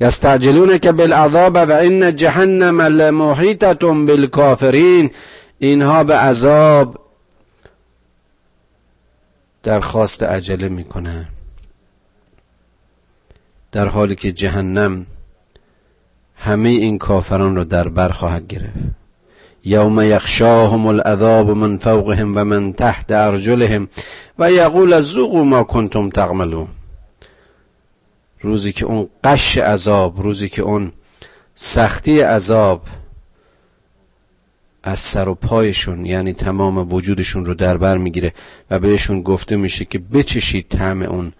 یستعجلون 0.00 0.78
که 0.78 0.92
بالعذاب 0.92 1.54
و 1.54 1.72
این 1.72 2.16
جهنم 2.16 2.80
لمحیطتون 2.80 4.06
بالکافرین. 4.06 5.10
اینها 5.58 6.04
به 6.04 6.14
عذاب 6.14 6.98
درخواست 9.62 10.22
عجله 10.22 10.68
می‌کنن. 10.68 11.26
در 13.72 13.88
حالی 13.88 14.14
که 14.14 14.32
جهنم 14.32 15.06
همه 16.36 16.68
این 16.68 16.98
کافران 16.98 17.56
رو 17.56 17.64
در 17.64 17.88
بر 17.88 18.08
خواهد 18.08 18.46
گرفت. 18.46 18.74
یوم 19.64 20.00
یخشاهم 20.00 20.86
العذاب 20.86 21.50
من 21.50 21.78
فوقهم 21.78 22.36
و 22.36 22.44
من 22.44 22.72
تحت 22.72 23.12
ارجلهم 23.12 23.88
و 24.38 24.52
یقول 24.52 25.00
ذوقوا 25.00 25.44
ما 25.44 25.62
کنتم 25.64 26.10
تعملون. 26.10 26.68
روزی 28.44 28.72
که 28.72 28.86
اون 28.86 29.08
قش 29.24 29.58
عذاب 29.58 30.22
روزی 30.22 30.48
که 30.48 30.62
اون 30.62 30.92
سختی 31.54 32.20
عذاب 32.20 32.82
از 34.82 34.98
سر 34.98 35.28
و 35.28 35.34
پایشون 35.34 36.06
یعنی 36.06 36.32
تمام 36.32 36.92
وجودشون 36.92 37.44
رو 37.44 37.54
در 37.54 37.76
بر 37.76 37.98
می‌گیره 37.98 38.32
و 38.70 38.78
بهشون 38.78 39.22
گفته 39.22 39.56
میشه 39.56 39.84
که 39.84 39.98
بچشید 39.98 40.66
طعم 40.68 41.02
اون 41.02 41.32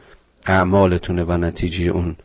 اعمالتونه 0.46 1.24
و 1.24 1.32
نتیجه 1.32 1.84
اون 1.84 2.16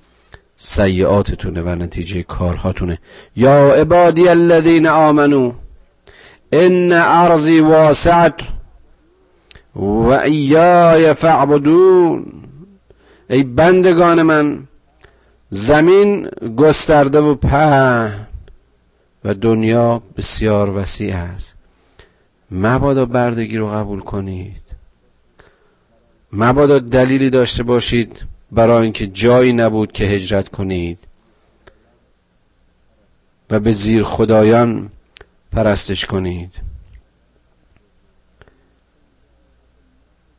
سیعاتتونه 0.56 1.62
و 1.62 1.70
نتیجه 1.70 2.24
کارهاتونه. 2.24 2.98
یا 3.36 3.74
عبادی 3.74 4.28
الذین 4.28 4.88
آمنو 4.88 5.52
ان 6.52 6.92
ارضی 6.92 7.60
واسعت 7.60 8.40
و 9.76 10.08
ایای 10.08 11.14
فعبدون 11.14 12.26
ای 13.30 13.44
بندگان 13.44 14.22
من 14.22 14.68
زمین 15.50 16.30
گسترده 16.58 17.20
و 17.20 17.36
پهن 17.36 18.28
و 19.24 19.34
دنیا 19.34 20.02
بسیار 20.18 20.70
وسیع 20.70 21.16
است. 21.16 21.56
مبادا 22.52 23.06
بردگی 23.06 23.58
رو 23.58 23.68
قبول 23.68 24.00
کنید. 24.00 24.62
مبادا 26.34 26.80
دلیلی 26.80 27.30
داشته 27.30 27.64
باشید 27.64 28.26
برای 28.52 28.84
اینکه 28.84 29.08
جایی 29.08 29.54
نبود 29.54 29.92
که 29.92 30.04
هجرت 30.04 30.48
کنید. 30.48 30.98
و 33.50 33.60
به 33.60 33.72
زیر 33.72 34.04
خدایان 34.04 34.90
پرستش 35.52 36.06
کنید. 36.06 36.56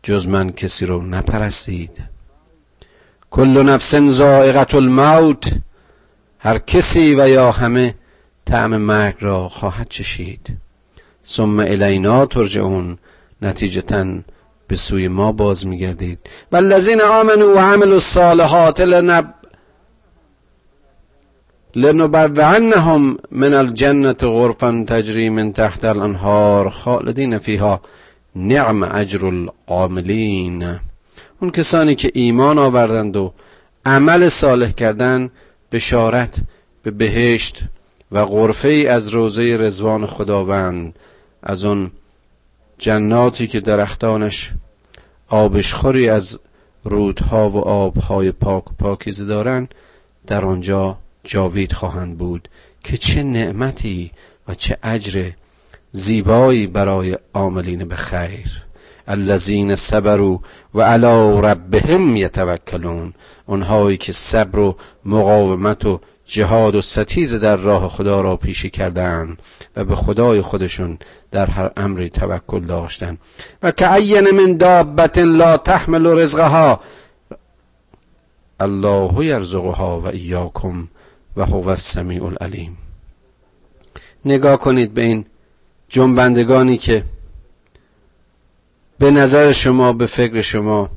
جز 0.02 0.28
من 0.28 0.52
کسی 0.52 0.86
رو 0.86 1.02
نپرستید. 1.02 2.04
کل 3.30 3.62
نفس 3.62 3.94
زائقت 3.94 4.74
الموت 4.74 5.52
هر 6.38 6.58
کسی 6.58 7.14
و 7.14 7.28
یا 7.28 7.50
همه 7.50 7.94
طعم 8.44 8.76
مرگ 8.76 9.14
را 9.20 9.48
خواهد 9.48 9.88
چشید. 9.88 10.56
ثم 11.24 11.60
الینا 11.60 12.26
ترجعون 12.26 12.98
نتیجتا 13.42 14.18
به 14.68 14.76
سوی 14.76 15.08
ما 15.08 15.32
باز 15.32 15.66
میگردید. 15.66 16.18
و 16.52 16.56
الذین 16.56 17.00
آمنوا 17.00 17.54
و 17.54 17.58
عملوا 17.58 17.94
الصالحات 17.94 18.80
لنب 18.80 19.34
لنبوعنهم 21.74 23.16
من 23.30 23.54
الجنة 23.54 24.12
غرفا 24.12 24.84
تجری 24.88 25.30
من 25.30 25.52
تحت 25.52 25.84
الانهار 25.84 26.70
خالدین 26.70 27.38
فیها. 27.38 27.80
نعم 28.36 28.82
اجر 28.82 29.26
العاملین. 29.26 30.80
اون 31.40 31.50
کسانی 31.50 31.94
که 31.94 32.10
ایمان 32.14 32.58
آوردند 32.58 33.16
و 33.16 33.32
عمل 33.86 34.28
صالح 34.28 34.70
کردن 34.70 35.30
بشارت 35.72 36.40
به 36.82 36.90
بهشت 36.90 37.62
و 38.12 38.24
غرفه 38.24 38.68
ای 38.68 38.86
از 38.86 39.08
روزه 39.08 39.56
رزوان 39.56 40.06
خداوند. 40.06 40.98
از 41.42 41.64
اون 41.64 41.90
جناتی 42.78 43.46
که 43.46 43.60
درختانش 43.60 44.52
آبشخوری 45.28 46.08
از 46.08 46.38
رودها 46.84 47.50
و 47.50 47.58
آبهای 47.58 48.32
پاک 48.32 48.64
پاکیزه 48.78 49.24
دارند 49.24 49.74
در 50.26 50.44
آنجا 50.44 50.98
جاوید 51.24 51.72
خواهند 51.72 52.18
بود 52.18 52.48
که 52.84 52.96
چه 52.96 53.22
نعمتی 53.22 54.10
و 54.48 54.54
چه 54.54 54.78
اجر 54.82 55.30
زیبایی 55.92 56.66
برای 56.66 57.18
عاملین 57.34 57.88
به 57.88 57.96
خیر. 57.96 58.62
الذین 59.10 59.76
صبروا 59.76 60.40
و 60.74 60.80
علی 60.80 61.40
ربهم 61.42 62.16
یتوکلون 62.16 63.14
اونهایی 63.46 63.96
که 63.96 64.12
صبر 64.12 64.58
و 64.58 64.76
مقاومت 65.04 65.84
و 65.84 66.00
جهاد 66.24 66.74
و 66.74 66.80
ستیز 66.80 67.34
در 67.34 67.56
راه 67.56 67.88
خدا 67.88 68.20
را 68.20 68.36
پیشی 68.36 68.70
کردن 68.70 69.36
و 69.76 69.84
به 69.84 69.94
خدای 69.94 70.40
خودشون 70.40 70.98
در 71.30 71.46
هر 71.46 71.70
امری 71.76 72.10
توکل 72.10 72.60
داشتن 72.60 73.18
و 73.62 73.70
که 73.70 73.88
من 74.34 74.56
دابت 74.56 75.18
لا 75.18 75.56
تحمل 75.56 76.06
رزقها. 76.06 76.80
الله 78.60 79.24
یرزقها 79.24 80.00
و 80.00 80.06
ایاکم 80.06 80.88
و 81.36 81.46
هو 81.46 81.68
السمیع 81.68 82.24
العلیم. 82.24 82.76
نگاه 84.24 84.56
کنید 84.56 84.94
به 84.94 85.02
این 85.02 85.24
جنبندگانی 85.88 86.76
که 86.76 87.04
به 89.00 89.10
نظر 89.10 89.52
شما 89.52 89.92
به 89.92 90.06
فکر 90.06 90.40
شما 90.40 90.90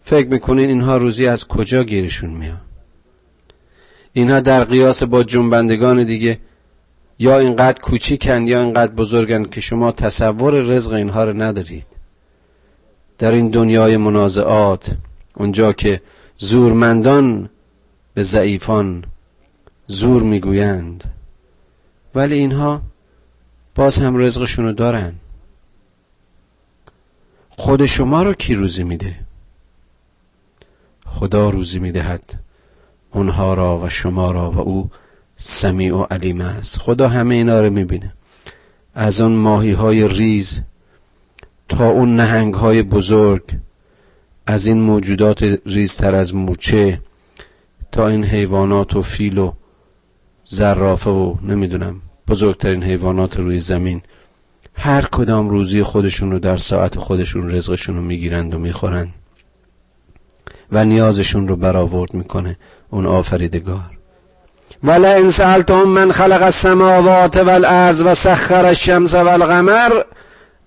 فکر 0.00 0.28
می‌کنین 0.28 0.68
اینها 0.68 0.96
روزی 0.96 1.26
از 1.26 1.48
کجا 1.48 1.84
گیرشون 1.84 2.30
میاد؟ 2.30 2.60
اینها 4.12 4.40
در 4.40 4.64
قیاس 4.64 5.02
با 5.02 5.22
جنبندگان 5.22 6.04
دیگه 6.04 6.38
یا 7.18 7.38
اینقدر 7.38 7.80
کوچیکن 7.80 8.46
یا 8.46 8.60
اینقدر 8.60 8.92
بزرگن 8.92 9.44
که 9.44 9.60
شما 9.60 9.92
تصور 9.92 10.54
رزق 10.54 10.92
اینها 10.92 11.24
رو 11.24 11.42
ندارید. 11.42 11.86
در 13.18 13.32
این 13.32 13.48
دنیای 13.48 13.96
منازعات 13.96 14.96
اونجا 15.34 15.72
که 15.72 16.00
زورمندان 16.38 17.48
به 18.14 18.22
ضعیفان 18.22 19.04
زور 19.86 20.22
می‌گویند. 20.22 21.04
ولی 22.14 22.34
اینها 22.34 22.82
باز 23.74 23.98
هم 23.98 24.16
رزقشونو 24.16 24.72
دارن. 24.72 25.12
خود 27.56 27.84
شما 27.84 28.22
رو 28.22 28.34
کی 28.34 28.54
روزی 28.54 28.84
میده؟ 28.84 29.16
خدا 31.06 31.50
روزی 31.50 31.78
می‌دهد. 31.78 32.40
اونها 33.10 33.54
را 33.54 33.78
و 33.78 33.88
شما 33.88 34.30
را 34.30 34.50
و 34.50 34.58
او 34.58 34.90
سمیع 35.36 35.94
و 35.96 36.02
علیم 36.02 36.40
است. 36.40 36.78
خدا 36.78 37.08
همه 37.08 37.34
اینا 37.34 37.60
رو 37.60 37.70
می‌بینه. 37.70 38.12
از 38.94 39.20
اون 39.20 39.32
ماهی 39.32 39.72
های 39.72 40.08
ریز 40.08 40.60
تا 41.68 41.90
اون 41.90 42.16
نهنگ 42.16 42.54
های 42.54 42.82
بزرگ 42.82 43.42
از 44.46 44.66
این 44.66 44.80
موجودات 44.80 45.60
ریزتر 45.66 46.14
از 46.14 46.34
موچه 46.34 47.00
تا 47.92 48.08
این 48.08 48.24
حیوانات 48.24 48.96
و 48.96 49.02
فیل 49.02 49.38
و 49.38 49.52
زرافه 50.44 51.10
و 51.10 51.34
نمی‌دونم 51.42 52.00
بزرگترین 52.28 52.82
حیوانات 52.82 53.36
روی 53.36 53.60
زمین. 53.60 54.02
هر 54.74 55.02
کدام 55.02 55.48
روزی 55.48 55.82
خودشون 55.82 56.32
رو 56.32 56.38
در 56.38 56.56
ساعت 56.56 56.98
خودشون 56.98 57.50
رزقشون 57.50 57.96
رو 57.96 58.02
می‌گیرند 58.02 58.54
و 58.54 58.58
می‌خورند 58.58 59.14
و 60.72 60.84
نیازشون 60.84 61.48
رو 61.48 61.56
برآورد 61.56 62.14
می‌کنه 62.14 62.56
اون 62.90 63.06
آفریدگار. 63.06 63.90
ولئن 64.84 65.30
سألتهم 65.30 65.88
من 65.88 66.12
خلق 66.12 66.42
السماوات 66.42 67.36
والارض 67.36 68.02
و 68.02 68.14
سخر 68.14 68.66
الشمس 68.66 69.14
والقمر 69.14 69.90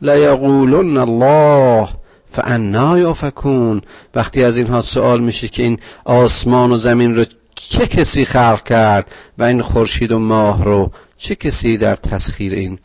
لیقولن 0.01 0.97
الله 0.97 1.87
فانا 2.31 2.99
یافکون 2.99 3.81
وقتی 4.15 4.43
از 4.43 4.57
اینها 4.57 4.81
سوال 4.81 5.21
میشه 5.21 5.47
که 5.47 5.63
این 5.63 5.79
آسمان 6.05 6.71
و 6.71 6.77
زمین 6.77 7.15
رو 7.15 7.25
چه 7.55 7.87
کسی 7.87 8.25
خلق 8.25 8.63
کرد 8.63 9.11
و 9.37 9.43
این 9.43 9.61
خورشید 9.61 10.11
و 10.11 10.19
ماه 10.19 10.63
رو 10.63 10.91
چه 11.17 11.35
کسی 11.35 11.77
در 11.77 11.95
تسخیر 11.95 12.53
این 12.53 12.79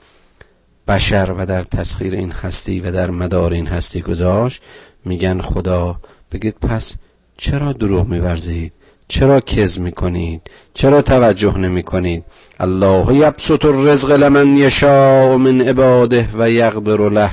بشر 0.88 1.34
و 1.38 1.46
در 1.46 1.62
تسخیر 1.62 2.14
این 2.14 2.32
هستی 2.32 2.80
و 2.80 2.90
در 2.90 3.10
مدار 3.10 3.52
این 3.52 3.66
هستی 3.66 4.00
گذاشت. 4.00 4.62
میگن 5.04 5.40
خدا 5.40 6.00
بگید 6.32 6.54
پس 6.54 6.94
چرا 7.36 7.72
دروغ 7.72 8.08
میورزید؟ 8.08 8.72
چرا 9.08 9.40
کز 9.40 9.80
می‌کنید؟ 9.80 10.50
چرا 10.74 11.02
توجه 11.02 11.58
نمی‌کنید؟ 11.58 12.24
الله 12.60 13.14
یبسط 13.14 13.64
الرزق 13.64 14.10
لمن 14.10 14.56
یشاء 14.56 15.36
من 15.36 15.60
عباده 15.60 16.28
و 16.38 16.50
یقدر 16.50 17.08
له. 17.08 17.30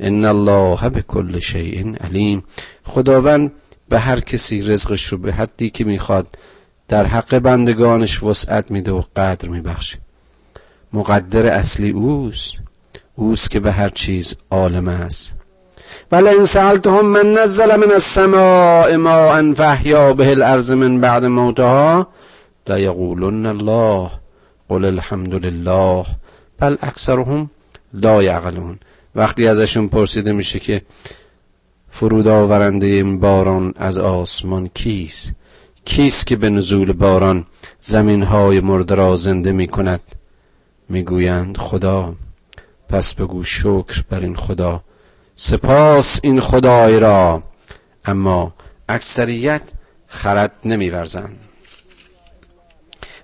ان 0.00 0.24
الله 0.24 0.88
به 0.88 1.02
کل 1.02 1.38
شیء 1.38 1.94
علیم. 2.00 2.44
خداوند 2.84 3.52
به 3.88 3.98
هر 3.98 4.20
کسی 4.20 4.62
رزقش 4.62 5.06
رو 5.06 5.18
به 5.18 5.32
حدی 5.32 5.70
که 5.70 5.84
می‌خواد 5.84 6.26
در 6.88 7.06
حق 7.06 7.38
بندگانش 7.38 8.22
وسعت 8.22 8.70
میده 8.70 8.92
و 8.92 9.02
قدر 9.16 9.48
میبخشه. 9.48 9.98
مقدر 10.92 11.46
اصلی 11.46 11.90
اوست. 11.90 12.52
اوست 13.16 13.50
که 13.50 13.60
به 13.60 13.72
هر 13.72 13.88
چیز 13.88 14.34
عالم 14.50 14.88
است. 14.88 15.34
ولئن 16.12 16.44
سألتهم 16.44 17.06
من 17.06 17.32
نزل 17.32 17.76
من 17.76 17.92
السماء 17.92 18.96
ماء 18.96 19.54
فاحیا 19.54 20.12
به 20.12 20.30
الارض 20.30 20.70
من 20.70 21.00
بعد 21.00 21.24
موتها 21.24 22.06
لیقولن 22.68 23.46
الله 23.46 24.10
قل 24.68 24.84
الحمد 24.84 25.34
لله 25.34 26.06
بل 26.58 26.76
اکثرهم 26.82 27.50
لا 27.92 28.22
یعقلون 28.22 28.78
وقتی 29.14 29.46
ازشون 29.46 29.88
پرسیده 29.88 30.32
میشه 30.32 30.58
که 30.58 30.82
فرود 31.90 32.28
آورنده 32.28 32.86
این 32.86 33.20
باران 33.20 33.72
از 33.76 33.98
آسمان 33.98 34.70
کیست؟ 34.74 35.32
کیست 35.84 36.26
که 36.26 36.36
به 36.36 36.50
نزول 36.50 36.92
باران 36.92 37.46
زمین 37.80 38.22
های 38.22 38.60
مرده 38.60 38.94
را 38.94 39.16
زنده 39.16 39.52
می 39.52 39.68
کند 39.68 40.00
می‌گویند 40.88 41.56
خدا. 41.56 42.14
پس 42.94 43.14
بگو 43.14 43.44
شکر 43.44 44.02
بر 44.10 44.20
این 44.20 44.36
خدا. 44.36 44.82
سپاس 45.36 46.20
این 46.22 46.40
خدای 46.40 46.98
را. 47.00 47.42
اما 48.04 48.54
اکثریت 48.88 49.62
خرد 50.06 50.52
نمیورزند 50.64 51.38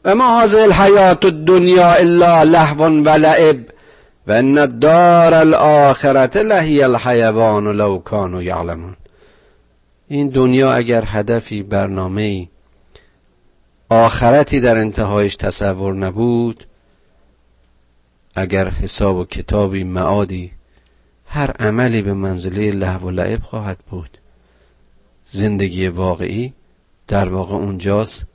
و 0.04 0.14
ما 0.14 0.40
هذه 0.40 0.60
الحیات 0.60 1.24
الدنیا 1.24 1.92
الا 1.92 2.42
لهو 2.42 2.84
و 2.84 3.08
لعب 3.08 3.56
و 4.26 4.32
ان 4.32 4.58
الدار 4.58 5.34
الاخرت 5.34 6.36
لهی 6.36 6.82
الحیوان 6.82 7.76
لو 7.76 7.98
کانوا 7.98 8.42
یعلمون. 8.42 8.96
این 10.08 10.28
دنیا 10.28 10.72
اگر 10.72 11.04
هدفی 11.06 11.62
برنامه 11.62 12.48
آخرتی 13.90 14.60
در 14.60 14.76
انتهایش 14.76 15.36
تصور 15.36 15.94
نبود 15.94 16.66
اگر 18.34 18.68
حساب 18.68 19.16
و 19.16 19.24
کتابی 19.24 19.84
معادی 19.84 20.52
هر 21.26 21.50
عملی 21.50 22.02
به 22.02 22.14
منزله 22.14 22.70
لحو 22.70 23.06
و 23.06 23.10
لعب 23.10 23.42
خواهد 23.42 23.84
بود. 23.90 24.18
زندگی 25.24 25.88
واقعی 25.88 26.54
در 27.08 27.28
واقع 27.28 27.54
اونجاست 27.54 28.26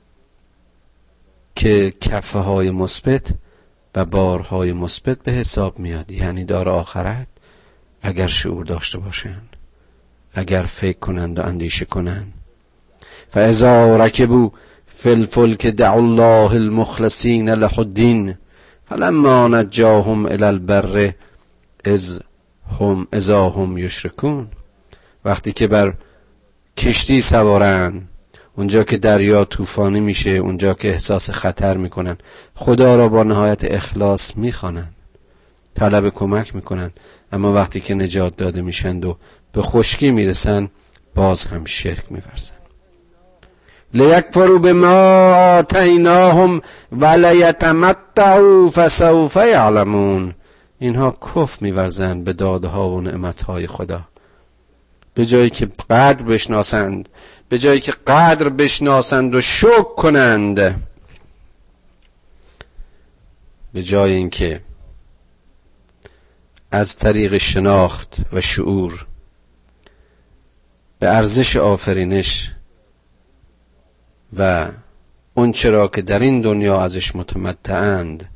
که 1.54 1.92
کفه 2.00 2.38
های 2.38 2.70
مثبت 2.70 3.34
و 3.94 4.04
بارهای 4.04 4.72
مثبت 4.72 5.18
به 5.18 5.32
حساب 5.32 5.78
میاد. 5.78 6.10
یعنی 6.10 6.44
دار 6.44 6.68
آخرت 6.68 7.26
اگر 8.02 8.26
شعور 8.26 8.64
داشته 8.64 8.98
باشند 8.98 9.56
اگر 10.32 10.62
فکر 10.62 10.98
کنند 10.98 11.38
و 11.38 11.42
اندیشه 11.42 11.84
کنند. 11.84 12.32
فاذا 13.30 13.96
رکبو 13.96 14.50
فی 14.86 15.10
الفلک 15.10 15.66
دعوا 15.66 15.96
الله 15.96 16.52
المخلصین 16.52 17.50
له 17.50 17.78
الدین 17.78 18.34
فلما 18.88 19.48
نجاهم 19.48 20.26
الى 20.26 20.44
البر 20.44 21.14
از 21.84 22.20
هم 22.80 23.06
ازا 23.12 23.48
هم 23.48 23.78
یشرکون 23.78 24.48
وقتی 25.24 25.52
که 25.52 25.66
بر 25.66 25.94
کشتی 26.76 27.20
سوارن 27.20 28.02
اونجا 28.56 28.84
که 28.84 28.96
دریا 28.96 29.44
طوفانی 29.44 30.00
میشه 30.00 30.30
اونجا 30.30 30.74
که 30.74 30.88
احساس 30.88 31.30
خطر 31.30 31.76
می‌کنن 31.76 32.16
خدا 32.54 32.96
را 32.96 33.08
با 33.08 33.22
نهایت 33.22 33.64
اخلاص 33.64 34.36
می‌خوانن. 34.36 34.88
طلب 35.74 36.08
کمک 36.08 36.54
می‌کنن. 36.54 36.90
اما 37.32 37.52
وقتی 37.52 37.80
که 37.80 37.94
نجات 37.94 38.36
داده 38.36 38.62
میشند 38.62 39.04
و 39.04 39.16
به 39.52 39.62
خشکی 39.62 40.10
می‌رسن 40.10 40.68
باز 41.14 41.46
هم 41.46 41.64
شرک 41.64 42.04
میورزن. 42.10 42.65
لیکفروا 43.96 44.58
بما 44.58 45.34
آتیناهم 45.58 46.62
و 46.92 47.06
لیتمتعوا 47.06 48.70
فسوف 48.70 49.36
یعلمون. 49.36 50.34
اینها 50.78 51.10
کف 51.10 51.62
میورزند 51.62 52.24
به 52.24 52.32
دادها 52.32 52.88
و 52.88 53.00
نعمتهای 53.00 53.66
خدا. 53.66 54.00
به 55.14 55.26
جایی 55.26 55.50
که 55.50 55.68
قدر 55.90 56.22
بشناسند 56.22 57.08
به 57.48 57.58
جایی 57.58 57.80
که 57.80 57.92
قدر 58.06 58.48
بشناسند 58.48 59.34
و 59.34 59.40
شک 59.40 59.94
کنند. 59.96 60.80
به 63.72 63.82
جای 63.82 64.12
اینکه 64.12 64.60
از 66.70 66.96
طریق 66.96 67.38
شناخت 67.38 68.16
و 68.32 68.40
شعور 68.40 69.06
به 70.98 71.08
ارزش 71.08 71.56
آفرینش 71.56 72.55
و 74.38 74.68
اون 75.34 75.52
چرا 75.52 75.88
که 75.88 76.02
در 76.02 76.18
این 76.18 76.40
دنیا 76.40 76.80
ازش 76.80 77.16
متمتعند 77.16 78.28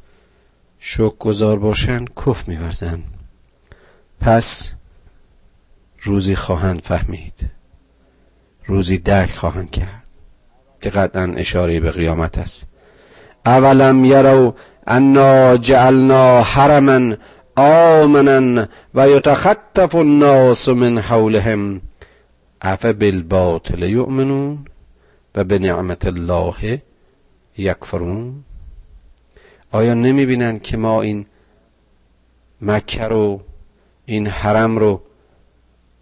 شک 0.79 1.19
گذار 1.19 1.59
باشند 1.59 2.11
کف 2.27 2.49
میورزند 2.49 3.05
پس 4.21 4.71
روزی 6.03 6.35
خواهند 6.35 6.81
فهمید. 6.81 7.51
روزی 8.67 8.99
درک 8.99 9.35
خواهند 9.35 9.71
کرد. 9.71 10.09
که 10.83 10.91
قطعا 10.91 11.35
اشاره 11.37 11.81
به 11.81 11.91
قیامت 11.91 12.39
است. 12.39 12.67
اولم 13.47 14.05
یرو 14.05 14.55
انا 14.87 15.57
جعلنا 15.57 16.43
حرما 16.43 17.17
آمنا 17.57 18.67
و 18.95 19.09
یتخطف 19.09 19.95
الناس 19.95 20.69
من 20.69 20.99
حولهم. 20.99 21.81
اف 22.63 22.85
بالباطل 22.85 23.83
یؤمنون؟ 23.83 24.65
و 25.35 25.45
به 25.45 25.59
نعمت 25.59 26.07
الله 26.07 26.83
یکفرون. 27.59 28.45
آیا 29.73 29.95
نمی 29.95 30.27
بینن 30.27 30.59
که 30.59 30.77
ما 30.77 31.03
این 31.03 31.27
مکه 32.61 33.05
رو 33.05 33.41
این 34.07 34.27
حرم 34.27 34.79
رو 34.79 35.03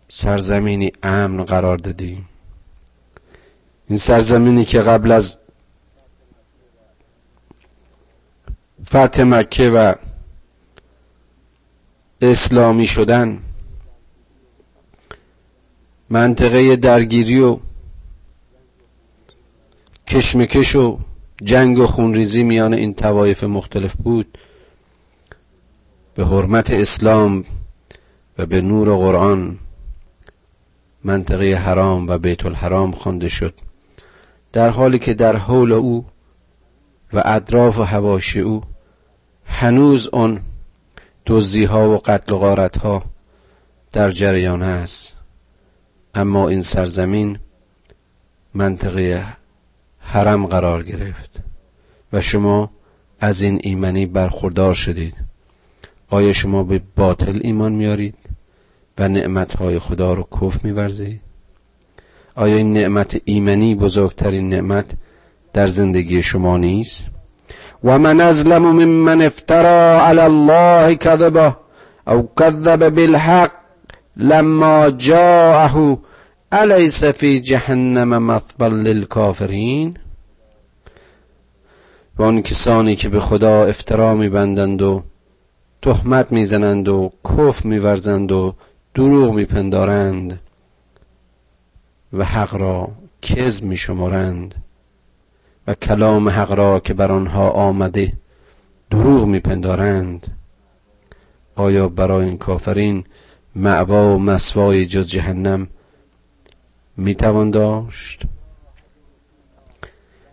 سرزمینی 0.09 0.93
امن 1.03 1.45
قرار 1.45 1.77
دادیم؟ 1.77 2.29
این 3.89 3.99
سرزمینی 3.99 4.65
که 4.65 4.81
قبل 4.81 5.13
از 5.13 5.39
فتح 8.85 9.23
مکه 9.23 9.71
و 9.71 9.95
اسلامی 12.21 12.87
شدن 12.87 13.39
منطقه 16.11 16.77
درگیری 16.77 17.41
و 17.41 17.59
کشمکش 20.09 20.77
و 20.77 20.99
جنگ 21.43 21.79
و 21.79 21.87
خونریزی 21.87 22.43
میان 22.43 22.75
این 22.75 22.95
توایف 22.95 23.45
مختلف 23.45 23.95
بود. 23.97 24.39
به 26.15 26.27
حرمت 26.27 26.71
اسلام 26.71 27.45
و 28.39 28.47
به 28.47 28.61
نور 28.61 28.97
قرآن 28.97 29.59
منطقه 31.05 31.55
حرام 31.55 32.07
و 32.07 32.19
بیت 32.19 32.47
الحرام 32.47 32.93
خوانده 32.93 33.29
شد. 33.29 33.55
در 34.53 34.71
حالی 34.71 34.99
که 34.99 35.15
در 35.15 35.37
حول 35.37 35.73
او 35.73 36.07
و 37.13 37.23
اطراف 37.25 37.79
و 37.79 37.85
حواشی 37.85 38.41
او 38.41 38.63
هنوز 39.45 40.09
آن 40.09 40.41
دزدی 41.27 41.65
ها 41.65 41.91
و 41.91 41.97
قتل 42.05 42.33
و 42.33 42.39
غارت 42.39 42.79
ها 42.79 43.03
در 43.93 44.11
جریان 44.11 44.63
است. 44.63 45.15
اما 46.15 46.49
این 46.49 46.63
سرزمین 46.63 47.39
منطقه 48.55 49.27
حرم 50.11 50.47
قرار 50.47 50.83
گرفت 50.83 51.31
و 52.13 52.21
شما 52.21 52.71
از 53.21 53.43
این 53.43 53.61
ایمنی 53.63 54.07
برخوردار 54.07 54.75
شدید. 54.75 55.15
آیا 56.11 56.33
شما 56.33 56.63
به 56.63 56.81
باطل 56.97 57.39
ایمان 57.43 57.73
میارید 57.73 58.17
و 58.99 59.09
نعمتهای 59.09 59.79
خدا 59.79 60.15
رو 60.15 60.29
کف 60.41 60.65
میورزید؟ 60.65 61.21
آیا 62.35 62.57
این 62.57 62.73
نعمت 62.73 63.21
ایمنی 63.25 63.75
بزرگترین 63.75 64.49
نعمت 64.49 64.91
در 65.53 65.67
زندگی 65.67 66.23
شما 66.23 66.57
نیست؟ 66.57 67.07
و 67.85 67.99
من 67.99 68.21
ازلم 68.21 68.63
ممن 68.63 69.23
افترا 69.23 70.07
علی 70.07 70.21
الله 70.21 70.97
کذبه 70.97 71.57
او 72.07 72.29
کذب 72.37 72.89
بالحق 72.89 73.51
لما 74.17 74.91
جاءه 74.91 75.99
الیس 76.53 77.05
فی 77.05 77.41
جهنم 77.41 78.23
مثبل 78.23 78.75
للکافرین 78.75 79.97
و 82.17 82.23
آن 82.23 82.43
کسانی 82.43 82.97
که 82.97 83.09
به 83.09 83.21
خدا 83.21 83.65
افترا 83.65 84.15
میبندند 84.15 84.83
و 84.83 85.03
تهمت 85.83 86.33
می‌زنند 86.33 86.89
و 86.89 87.11
کف 87.25 87.65
میورزند 87.65 88.33
و 88.33 88.55
دروغ 88.95 89.35
میپندارند 89.35 90.41
و 92.13 92.25
حق 92.25 92.55
را 92.55 92.89
کذب 93.23 93.65
میشمارند 93.65 94.55
و 95.67 95.75
کلام 95.75 96.29
حق 96.29 96.53
را 96.53 96.81
که 96.81 96.95
بر 96.95 97.13
آنها 97.13 97.51
آمده 97.51 98.13
دروغ 98.91 99.27
میپندارند. 99.27 100.27
آیا 101.57 101.89
برای 101.89 102.27
این 102.27 102.39
کافرین 102.39 103.05
معوا 103.57 104.17
و 104.17 104.19
مسوای 104.19 104.87
جز 104.87 105.07
جهنم 105.07 105.69
می‌توان 106.99 107.51
داشت. 107.51 108.23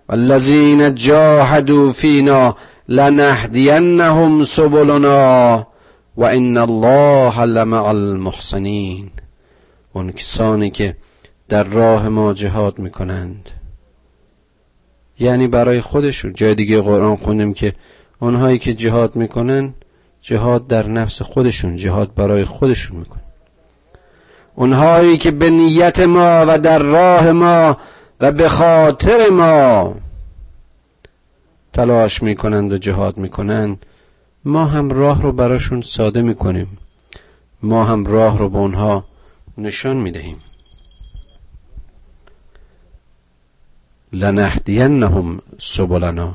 والذین 0.10 0.96
جاهدوا 0.96 1.92
فینا 1.92 2.56
لنهدینهم 2.88 4.44
سبلنا 4.44 5.68
و 6.18 6.24
ان 6.24 6.58
الله 6.58 7.42
لمع 7.42 7.84
المحسنین. 7.84 9.10
اون 9.94 10.12
کسانی 10.12 10.70
که 10.70 10.96
در 11.50 11.64
راه 11.64 12.10
ما 12.10 12.34
جهاد 12.34 12.80
می‌کنند. 12.80 13.50
یعنی 15.20 15.48
برای 15.48 15.82
خودشون. 15.82 16.34
جای 16.34 16.56
دیگه 16.56 16.82
قرآن 16.82 17.16
خوندیم 17.16 17.54
که 17.54 17.74
اونهایی 18.20 18.58
که 18.58 18.74
جهاد 18.74 19.16
می‌کنن 19.16 19.74
جهاد 20.22 20.68
در 20.68 20.88
نفس 20.88 21.22
خودشون 21.22 21.76
جهاد 21.76 22.14
برای 22.14 22.46
خودشون 22.46 22.98
می‌کنن. 22.98 23.25
اونهایی 24.56 25.18
که 25.18 25.32
به 25.32 25.50
نیت 25.50 26.00
ما 26.00 26.46
و 26.48 26.60
در 26.60 26.80
راه 26.80 27.32
ما 27.32 27.78
و 28.20 28.32
به 28.32 28.50
خاطر 28.50 29.30
ما 29.30 29.96
تلاش 31.74 32.24
می‌کنند 32.24 32.72
و 32.72 32.78
جهاد 32.78 33.18
می‌کنند 33.18 33.86
ما 34.46 34.66
هم 34.66 34.90
راه 34.90 35.22
رو 35.22 35.32
براشون 35.32 35.82
ساده 35.82 36.22
می‌کنیم. 36.22 36.78
ما 37.64 37.84
هم 37.84 38.06
راه 38.06 38.38
رو 38.38 38.50
به 38.50 38.58
اونها 38.58 39.06
نشان 39.58 39.98
می‌دهیم. 39.98 40.38
لنهدینهم 44.14 45.40
سبلنا. 45.60 46.34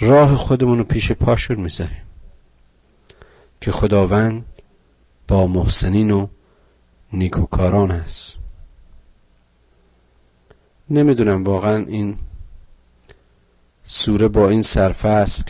راه 0.00 0.34
خودمون 0.34 0.78
رو 0.78 0.84
پیش 0.84 1.12
پاشون 1.12 1.60
می‌ذاریم. 1.60 2.02
که 3.60 3.70
خداوند 3.70 4.44
با 5.28 5.46
محسنین 5.46 6.10
و 6.10 6.26
نیکوکاران 7.16 7.90
است 7.90 8.36
نمی‌دونم 10.90 11.44
واقعا 11.44 11.76
این 11.76 12.16
سوره 13.84 14.28
با 14.28 14.48
این 14.48 14.62
سرفصل 14.62 15.44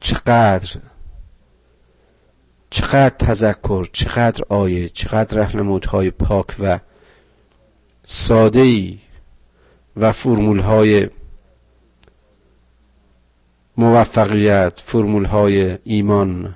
چقدر 0.00 0.80
چقدر 2.70 3.08
تذکر 3.08 3.88
چقدر 3.92 4.44
آیه 4.48 4.88
چقدر 4.88 5.38
رهنمودهای 5.38 6.10
پاک 6.10 6.56
و 6.60 6.78
ساده 8.02 8.60
ای 8.60 8.98
و 9.96 10.12
فرمول 10.12 10.60
های 10.60 11.08
موفقیت 13.76 14.80
فرمول 14.84 15.24
های 15.24 15.78
ایمان 15.84 16.54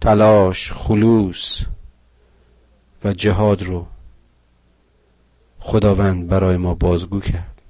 تلاش 0.00 0.72
خلوص 0.72 1.62
و 3.04 3.12
جهاد 3.12 3.62
رو 3.62 3.86
خداوند 5.58 6.28
برای 6.28 6.56
ما 6.56 6.74
بازگو 6.74 7.20
کرد. 7.20 7.62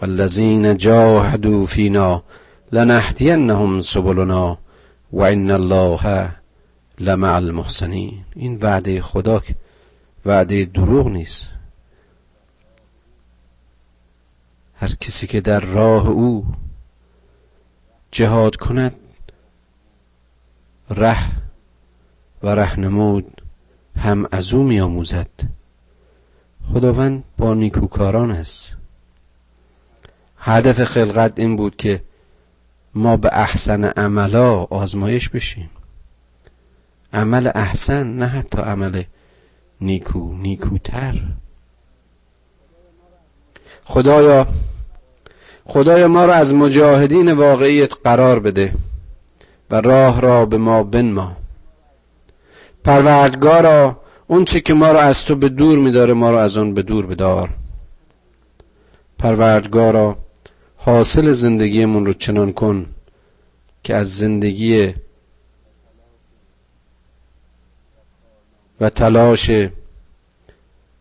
والذین 0.00 0.76
جاهدوا 0.76 1.66
فینا 1.66 2.22
لنهدینهم 2.72 3.80
سبلنا 3.80 4.58
و 5.12 5.22
ان 5.22 5.50
الله 5.50 6.32
لمع 6.98 7.34
المحسنین. 7.34 8.24
این 8.34 8.56
وعده 8.56 9.02
خدا 9.02 9.38
که 9.38 9.54
وعده 10.26 10.64
دروغ 10.64 11.08
نیست. 11.08 11.48
هر 14.74 14.88
کسی 14.88 15.26
که 15.26 15.40
در 15.40 15.60
راه 15.60 16.08
او 16.08 16.46
جهاد 18.10 18.56
کند 18.56 18.94
ره 20.90 21.18
و 22.42 22.48
رهنمود 22.48 23.42
هم 23.96 24.28
از 24.32 24.52
او 24.52 24.62
میآموزد. 24.62 25.30
خداوند 26.72 27.24
با 27.38 27.54
نیکوکاران 27.54 28.30
است. 28.30 28.76
هدف 30.38 30.84
خلقت 30.84 31.38
این 31.38 31.56
بود 31.56 31.76
که 31.76 32.00
ما 32.94 33.16
به 33.16 33.30
احسن 33.32 33.84
عملا 33.84 34.54
آزمایش 34.54 35.28
بشیم. 35.28 35.70
عمل 37.12 37.50
احسن 37.54 38.06
نه 38.06 38.26
حتی 38.26 38.58
عمل 38.58 39.02
نیکو 39.80 40.34
نیکوتر. 40.34 41.22
خدایا 43.84 44.46
خدایا 45.64 46.08
ما 46.08 46.24
را 46.24 46.34
از 46.34 46.54
مجاهدین 46.54 47.32
واقعیت 47.32 47.92
قرار 48.04 48.40
بده. 48.40 48.72
و 49.70 49.80
راه 49.80 50.20
را 50.20 50.46
به 50.46 50.58
ما 50.58 50.82
بنما. 50.82 51.36
پروردگارا 52.84 54.00
اون 54.26 54.44
چی 54.44 54.60
که 54.60 54.74
ما 54.74 54.92
را 54.92 55.00
از 55.00 55.24
تو 55.24 55.36
به 55.36 55.48
دور 55.48 55.78
میداره 55.78 56.12
ما 56.14 56.30
را 56.30 56.42
از 56.42 56.56
اون 56.56 56.74
به 56.74 56.82
دور 56.82 57.06
بدار. 57.06 57.50
پروردگارا 59.18 60.16
حاصل 60.76 61.32
زندگیمون 61.32 62.06
رو 62.06 62.12
چنان 62.12 62.52
کن 62.52 62.86
که 63.82 63.94
از 63.94 64.16
زندگی 64.16 64.94
و 68.80 68.90
تلاش 68.90 69.50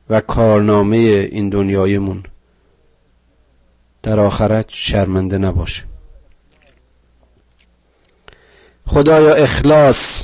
و 0.10 0.22
کارنامه 0.22 0.98
این 1.32 1.50
دنیایمون 1.50 2.24
در 4.04 4.20
آخرت 4.20 4.66
شرمنده 4.70 5.38
نباشه. 5.38 5.84
خدایا 8.88 9.34
اخلاص. 9.34 10.24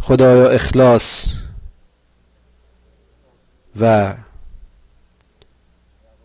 خدایا 0.00 0.48
اخلاص. 0.48 1.34
و 3.80 4.14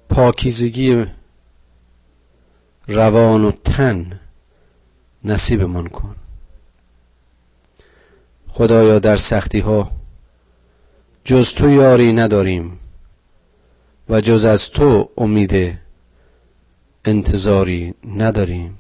پاکیزگی 0.10 1.06
روان 2.88 3.46
و 3.46 3.52
تن 3.52 4.20
نصیبمان 5.24 5.88
کن. 5.88 6.16
خدایا 8.48 9.00
در 9.00 9.16
سختی 9.16 9.60
ها 9.60 9.92
جز 11.24 11.54
تو 11.54 11.70
یاری 11.70 12.14
نداریم 12.14 12.80
و 14.10 14.22
جز 14.22 14.46
از 14.46 14.70
تو 14.70 15.10
امید 15.18 15.80
انتظاری 17.06 17.94
نداریم. 18.06 18.80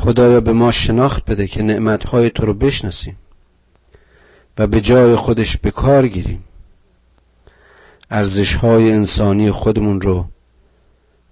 خدایا 0.00 0.40
به 0.40 0.52
ما 0.52 0.70
شناخت 0.72 1.24
بده 1.30 1.46
که 1.46 1.62
نعمتهای 1.62 2.30
تو 2.30 2.46
رو 2.46 2.54
بشناسیم 2.54 3.16
و 4.58 4.66
به 4.66 4.80
جای 4.80 5.14
خودش 5.14 5.56
به 5.56 5.70
کار 5.70 6.08
گیریم. 6.08 6.44
ارزش 8.10 8.54
های 8.54 8.92
انسانی 8.92 9.50
خودمون 9.50 10.00
رو 10.00 10.24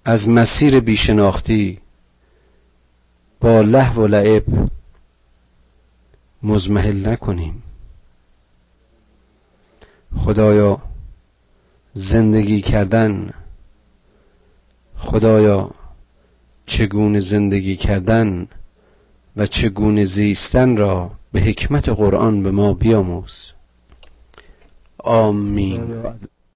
از 0.05 0.29
مسیر 0.29 0.81
بیشناختی 0.81 1.79
با 3.41 3.61
لحو 3.61 4.03
و 4.03 4.07
لعب 4.07 4.45
مزمحل 6.43 7.09
نکنیم. 7.09 7.63
خدایا 10.17 10.79
زندگی 11.93 12.61
کردن 12.61 13.33
خدایا 14.97 15.71
چگونه 16.67 17.21
زندگی 17.21 17.77
کردن 17.77 18.49
و 19.39 19.47
چگونه 19.47 20.05
زیستن 20.05 20.77
را 20.77 21.11
به 21.33 21.41
حکمت 21.41 21.89
قرآن 21.89 22.43
به 22.43 22.51
ما 22.51 22.73
بیاموز. 22.73 23.53
آمین. 24.99 26.03